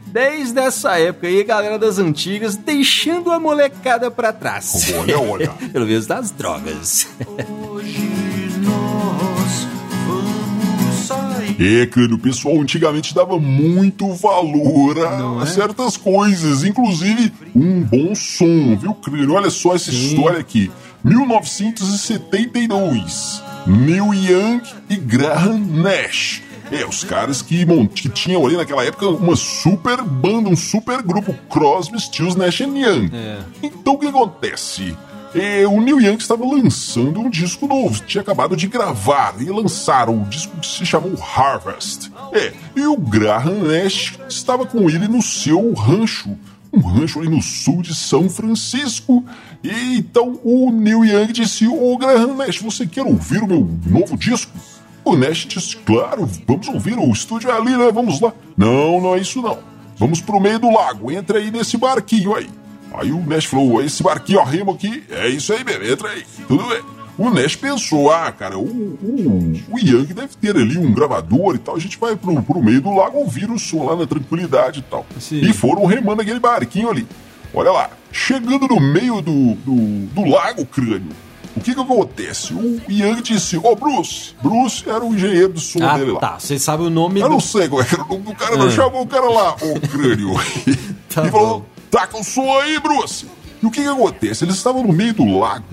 desde 0.07 0.59
essa 0.59 0.99
época 0.99 1.27
aí, 1.27 1.39
a 1.39 1.45
galera 1.45 1.79
das 1.79 1.99
antigas 1.99 2.57
deixando 2.57 3.31
a 3.31 3.39
molecada 3.39 4.11
pra 4.11 4.33
trás. 4.33 4.91
Olha, 4.99 5.17
olha. 5.17 5.49
pelo 5.71 5.85
menos 5.85 6.05
das 6.05 6.31
drogas. 6.31 7.07
Hoje 7.71 8.26
É, 11.60 11.86
cara, 11.86 12.13
o 12.13 12.17
pessoal 12.19 12.60
antigamente 12.62 13.13
dava 13.13 13.39
muito 13.39 14.12
valor 14.13 15.00
a, 15.06 15.41
a 15.41 15.45
certas 15.45 15.97
coisas, 15.97 16.63
inclusive 16.63 17.32
um 17.56 17.84
bom 17.84 18.13
som, 18.15 18.76
viu, 18.76 18.93
Crânio? 18.93 19.34
Olha 19.34 19.50
só 19.50 19.76
essa 19.76 19.91
história 19.91 20.39
aqui. 20.39 20.71
1972. 21.04 23.43
Neil 23.65 24.13
Young 24.13 24.62
e 24.89 24.95
Graham 24.95 25.58
Nash. 25.60 26.41
É, 26.71 26.86
os 26.86 27.04
caras 27.04 27.41
que, 27.41 27.65
mon- 27.65 27.88
que 27.88 28.10
tinham 28.10 28.45
ali 28.45 28.58
naquela 28.58 28.84
época 28.84 29.08
uma 29.08 29.36
super 29.38 30.02
banda, 30.04 30.50
um 30.50 30.56
super 30.56 31.02
grupo, 31.02 31.34
Crosby, 31.50 31.97
Stills, 32.00 32.38
Nash 32.38 32.60
Young. 32.60 33.10
Então 33.63 33.93
o 33.93 33.97
que 33.97 34.08
acontece? 34.08 34.95
É, 35.39 35.67
o 35.67 35.80
Neil 35.80 36.02
Young 36.02 36.17
estava 36.17 36.43
lançando 36.43 37.19
um 37.19 37.30
disco 37.30 37.67
novo, 37.67 38.04
tinha 38.06 38.23
acabado 38.23 38.56
de 38.56 38.67
gravar 38.67 39.36
e 39.39 39.43
lançaram 39.45 40.19
o 40.19 40.26
disco 40.26 40.58
que 40.60 40.65
se 40.65 40.84
chamou 40.84 41.13
Harvest. 41.21 42.12
É, 42.34 42.52
e 42.76 42.88
o 42.88 42.97
Graham 42.97 43.63
Nash 43.63 44.17
estava 44.28 44.65
com 44.65 44.89
ele 44.89 45.08
no 45.08 45.21
seu 45.21 45.73
rancho, 45.73 46.36
um 46.73 46.80
rancho 46.80 47.19
ali 47.19 47.30
no 47.30 47.39
sul 47.39 47.84
de 47.84 47.93
São 47.93 48.28
Francisco. 48.28 49.23
E 49.63 49.97
então 50.00 50.39
o 50.43 50.71
Neil 50.71 51.06
Young 51.06 51.32
disse: 51.32 51.67
Ô 51.67 51.95
Graham 52.00 52.34
Nash, 52.36 52.58
você 52.58 52.88
quer 52.88 53.04
ouvir 53.04 53.43
o 53.43 53.47
meu 53.47 53.69
novo 53.86 54.17
disco? 54.17 54.52
O 55.06 55.15
Nash 55.15 55.45
disse: 55.45 55.78
Claro, 55.78 56.28
vamos 56.47 56.67
ouvir, 56.67 56.97
o 56.97 57.12
estúdio 57.12 57.52
é 57.52 57.54
ali, 57.54 57.78
né? 57.78 57.91
Vamos 57.91 58.19
lá. 58.19 58.34
Não, 58.58 59.00
não 59.00 59.13
é 59.13 59.19
isso 59.19 59.39
não. 59.43 59.60
vamos 59.97 60.19
pro 60.19 60.39
meio 60.39 60.58
do 60.58 60.71
lago, 60.71 61.12
entra 61.12 61.38
aí 61.38 61.52
nesse 61.52 61.78
barquinho 61.78 62.34
aí. 62.34 62.50
Aí 62.93 63.12
o 63.12 63.19
Nash 63.26 63.45
falou, 63.45 63.82
esse 63.82 64.02
barquinho, 64.02 64.39
ó, 64.39 64.43
remo 64.43 64.71
aqui, 64.71 65.04
é 65.10 65.28
isso 65.30 65.54
aí 65.54 65.63
mesmo, 65.63 65.84
entra 65.84 66.10
aí, 66.10 66.23
tudo 66.47 66.65
bem. 66.67 66.82
O 67.17 67.30
Nash 67.32 67.56
pensou, 67.56 68.12
ah, 68.12 68.32
cara, 68.32 68.58
o, 68.60 68.63
o, 68.63 69.54
o 69.71 69.80
Yang 69.80 70.13
deve 70.13 70.36
ter 70.39 70.56
ali 70.56 70.78
um 70.78 70.93
gravador 70.93 71.56
e 71.56 71.58
tal, 71.58 71.76
a 71.76 71.80
gente 71.80 71.97
vai 71.97 72.15
pro, 72.15 72.41
pro 72.43 72.62
meio 72.62 72.80
do 72.82 72.93
lago 72.93 73.17
ouvir 73.17 73.50
o 73.50 73.58
som 73.58 73.86
lá 73.86 73.95
na 73.95 74.06
tranquilidade 74.06 74.80
e 74.80 74.84
tal. 74.84 75.06
Sim. 75.19 75.41
E 75.41 75.52
foram 75.54 75.86
remando 75.86 76.21
aquele 76.21 76.39
barquinho 76.39 76.89
ali. 76.89 77.08
Olha 77.54 77.71
lá, 77.71 77.89
chegando 78.12 78.67
no 78.67 78.80
meio 78.80 79.21
do, 79.21 79.56
do, 79.56 80.06
do 80.13 80.26
lago 80.30 80.63
crânio, 80.65 81.10
o 81.56 81.60
que 81.60 81.73
que 81.73 81.82
acontece? 81.82 82.54
O 82.54 82.80
Yang 82.88 83.21
disse, 83.23 83.58
ô 83.58 83.76
Bruce, 83.76 84.36
Bruce 84.43 84.88
era 84.88 85.04
o 85.04 85.13
engenheiro 85.15 85.54
do 85.54 85.60
som 85.60 85.84
Ah, 85.84 85.97
dele 85.97 86.12
lá. 86.12 86.19
tá. 86.19 86.39
Você 86.39 86.60
sabe 86.60 86.84
o 86.84 86.89
nome 86.89 87.19
Eu 87.19 87.28
do... 87.28 87.34
não 87.34 87.39
sei 87.39 87.67
qual 87.67 87.82
era 87.82 88.04
o 88.04 88.08
nome 88.08 88.26
do 88.26 88.36
cara, 88.36 88.56
não. 88.58 88.67
Ah. 88.67 88.71
Chamou 88.71 89.02
o 89.02 89.08
cara 89.08 89.28
lá, 89.28 89.56
o 89.56 89.80
crânio. 89.88 90.34
Tá 91.13 91.26
e 91.26 91.32
falou: 91.32 91.60
bom. 91.62 91.65
Taca 91.89 92.17
o 92.17 92.23
som 92.23 92.60
aí, 92.60 92.80
Bruce. 92.80 93.26
E 93.62 93.65
o 93.65 93.71
que 93.71 93.82
que 93.82 93.88
acontece? 93.88 94.43
Eles 94.43 94.56
estavam 94.56 94.84
no 94.84 94.93
meio 94.93 95.13
do 95.13 95.38
lago, 95.38 95.65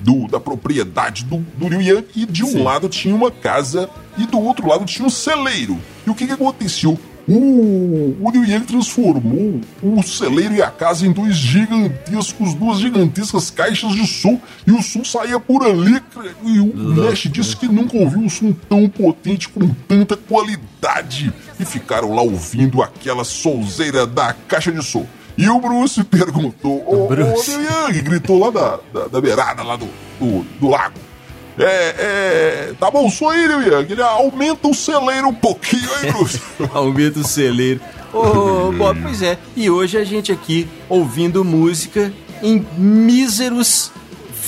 do, 0.00 0.28
da 0.28 0.38
propriedade 0.38 1.24
do, 1.24 1.38
do 1.56 1.68
Liu 1.68 1.80
Yang, 1.80 2.06
e 2.14 2.26
de 2.26 2.44
um 2.44 2.48
Sim. 2.48 2.62
lado 2.62 2.88
tinha 2.88 3.14
uma 3.14 3.30
casa 3.30 3.88
e 4.16 4.26
do 4.26 4.38
outro 4.38 4.66
lado 4.66 4.84
tinha 4.84 5.06
um 5.06 5.10
celeiro. 5.10 5.78
E 6.06 6.10
o 6.10 6.14
que 6.14 6.26
que 6.26 6.32
aconteceu? 6.32 6.98
O, 7.28 8.16
o 8.20 8.30
Liu 8.32 8.44
Yang 8.44 8.66
transformou 8.66 9.60
o 9.80 10.02
celeiro 10.02 10.54
e 10.54 10.62
a 10.62 10.70
casa 10.70 11.06
em 11.06 11.12
dois 11.12 11.36
gigantescos, 11.36 12.52
duas 12.54 12.80
gigantescas 12.80 13.48
caixas 13.48 13.92
de 13.92 14.06
som, 14.06 14.40
e 14.66 14.72
o 14.72 14.82
som 14.82 15.04
saía 15.04 15.38
por 15.38 15.64
ali. 15.64 16.02
E 16.44 16.58
o 16.58 16.76
Nash 16.76 17.28
disse 17.30 17.56
que 17.56 17.68
nunca 17.68 17.96
ouviu 17.96 18.20
um 18.20 18.28
som 18.28 18.52
tão 18.68 18.88
potente, 18.88 19.48
com 19.48 19.68
tanta 19.86 20.16
qualidade. 20.16 21.32
E 21.60 21.64
ficaram 21.64 22.12
lá 22.12 22.22
ouvindo 22.22 22.82
aquela 22.82 23.24
sonzeira 23.24 24.04
da 24.04 24.32
caixa 24.32 24.72
de 24.72 24.82
som. 24.84 25.06
E 25.36 25.48
o 25.48 25.58
Bruce 25.58 26.02
perguntou: 26.04 26.84
ô 26.86 27.08
Bruce. 27.08 27.50
Liu 27.50 27.62
Yang, 27.62 28.02
gritou 28.02 28.38
lá 28.38 28.50
da, 28.50 28.80
da, 28.92 29.08
da 29.08 29.20
beirada 29.20 29.62
lá 29.62 29.76
do, 29.76 29.88
do, 30.18 30.44
do 30.60 30.68
lago. 30.68 30.98
É, 31.58 31.94
é. 31.98 32.74
Tá 32.78 32.90
bom, 32.90 33.10
sou 33.10 33.30
aí, 33.30 33.46
Liu 33.46 33.62
Yang. 33.62 33.92
Ele 33.92 34.02
aumenta 34.02 34.68
o 34.68 34.74
celeiro 34.74 35.28
um 35.28 35.34
pouquinho 35.34 35.88
aí, 35.96 36.12
Bruce. 36.12 36.40
Aumenta 36.72 37.20
o 37.20 37.24
celeiro. 37.26 37.80
Ô, 38.12 38.72
Bob, 38.72 39.00
pois 39.02 39.22
é. 39.22 39.38
E 39.56 39.70
hoje 39.70 39.96
a 39.96 40.04
gente 40.04 40.30
aqui 40.32 40.68
ouvindo 40.88 41.44
música 41.44 42.12
em 42.42 42.66
míseros 42.76 43.90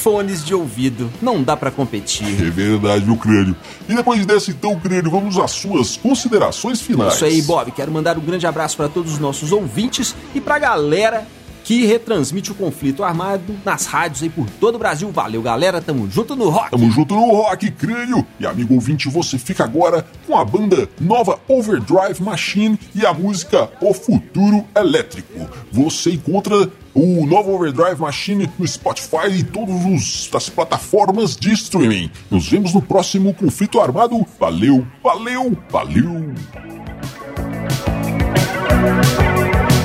fones 0.04 0.44
de 0.44 0.54
ouvido. 0.54 1.10
Não 1.22 1.42
dá 1.42 1.56
pra 1.56 1.70
competir. 1.70 2.26
É 2.26 2.50
verdade, 2.50 3.06
meu 3.06 3.16
crânio. 3.16 3.56
E 3.88 3.94
depois 3.94 4.26
dessa, 4.26 4.50
então, 4.50 4.78
crânio, 4.78 5.10
vamos 5.10 5.38
às 5.38 5.52
suas 5.52 5.96
considerações 5.96 6.78
finais. 6.82 7.14
Isso 7.14 7.24
aí, 7.24 7.40
Bob. 7.40 7.72
Quero 7.72 7.90
mandar 7.90 8.18
um 8.18 8.20
grande 8.20 8.46
abraço 8.46 8.76
para 8.76 8.86
todos 8.86 9.14
os 9.14 9.18
nossos 9.18 9.50
ouvintes 9.50 10.14
e 10.34 10.42
pra 10.42 10.58
galera 10.58 11.26
que 11.64 11.86
retransmite 11.86 12.52
o 12.52 12.54
conflito 12.54 13.02
armado 13.02 13.56
nas 13.64 13.86
rádios 13.86 14.22
aí 14.22 14.28
por 14.28 14.48
todo 14.60 14.74
o 14.76 14.78
Brasil. 14.78 15.10
Valeu, 15.10 15.42
galera. 15.42 15.80
Tamo 15.80 16.08
junto 16.10 16.36
no 16.36 16.50
rock. 16.50 16.70
Tamo 16.70 16.90
junto 16.90 17.14
no 17.14 17.32
Rock 17.32 17.70
Crânio. 17.72 18.24
E 18.38 18.46
amigo 18.46 18.74
ouvinte, 18.74 19.08
você 19.08 19.38
fica 19.38 19.64
agora 19.64 20.06
com 20.26 20.36
a 20.36 20.44
banda 20.44 20.88
nova 21.00 21.40
Overdrive 21.48 22.22
Machine 22.22 22.78
e 22.94 23.04
a 23.04 23.14
música 23.14 23.70
O 23.80 23.94
Futuro 23.94 24.64
Elétrico. 24.76 25.48
Você 25.72 26.12
encontra 26.12 26.70
o 26.94 27.26
novo 27.26 27.54
Overdrive 27.54 28.00
Machine 28.00 28.48
no 28.58 28.68
Spotify 28.68 29.30
e 29.32 29.42
todas 29.42 30.30
as 30.34 30.48
plataformas 30.50 31.34
de 31.34 31.52
streaming. 31.52 32.10
Nos 32.30 32.46
vemos 32.46 32.74
no 32.74 32.82
próximo 32.82 33.32
conflito 33.32 33.80
armado. 33.80 34.24
Valeu, 34.38 34.86
valeu, 35.02 35.56
valeu. 35.70 36.34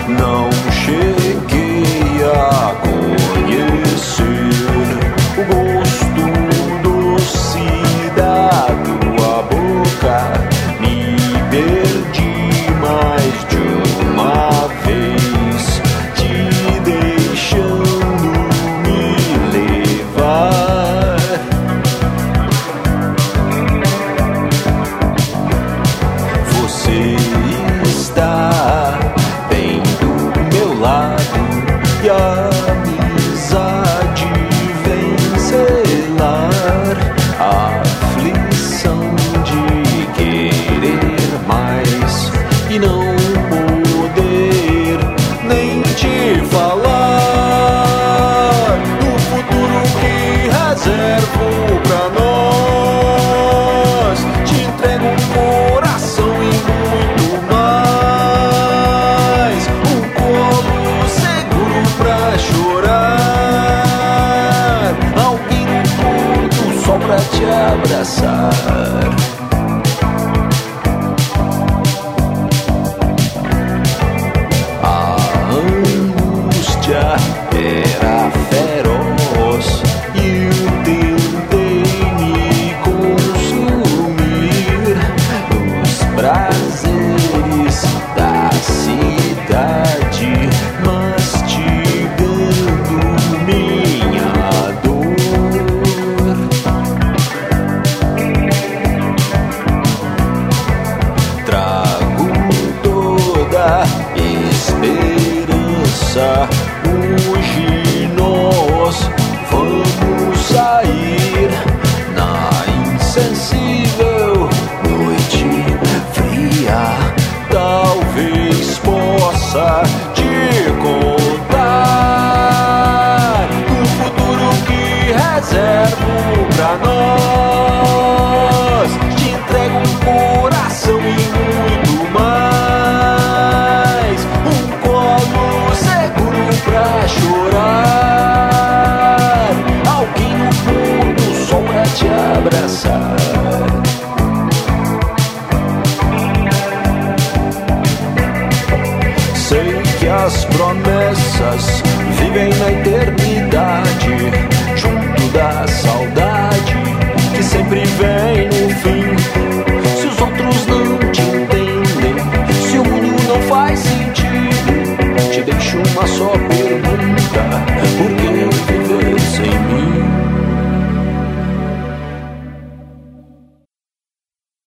Não 0.09 0.49
cheguei 0.71 1.58
a 2.23 2.75
conhecer 2.81 4.19
o 5.37 5.43
gosto 5.53 5.68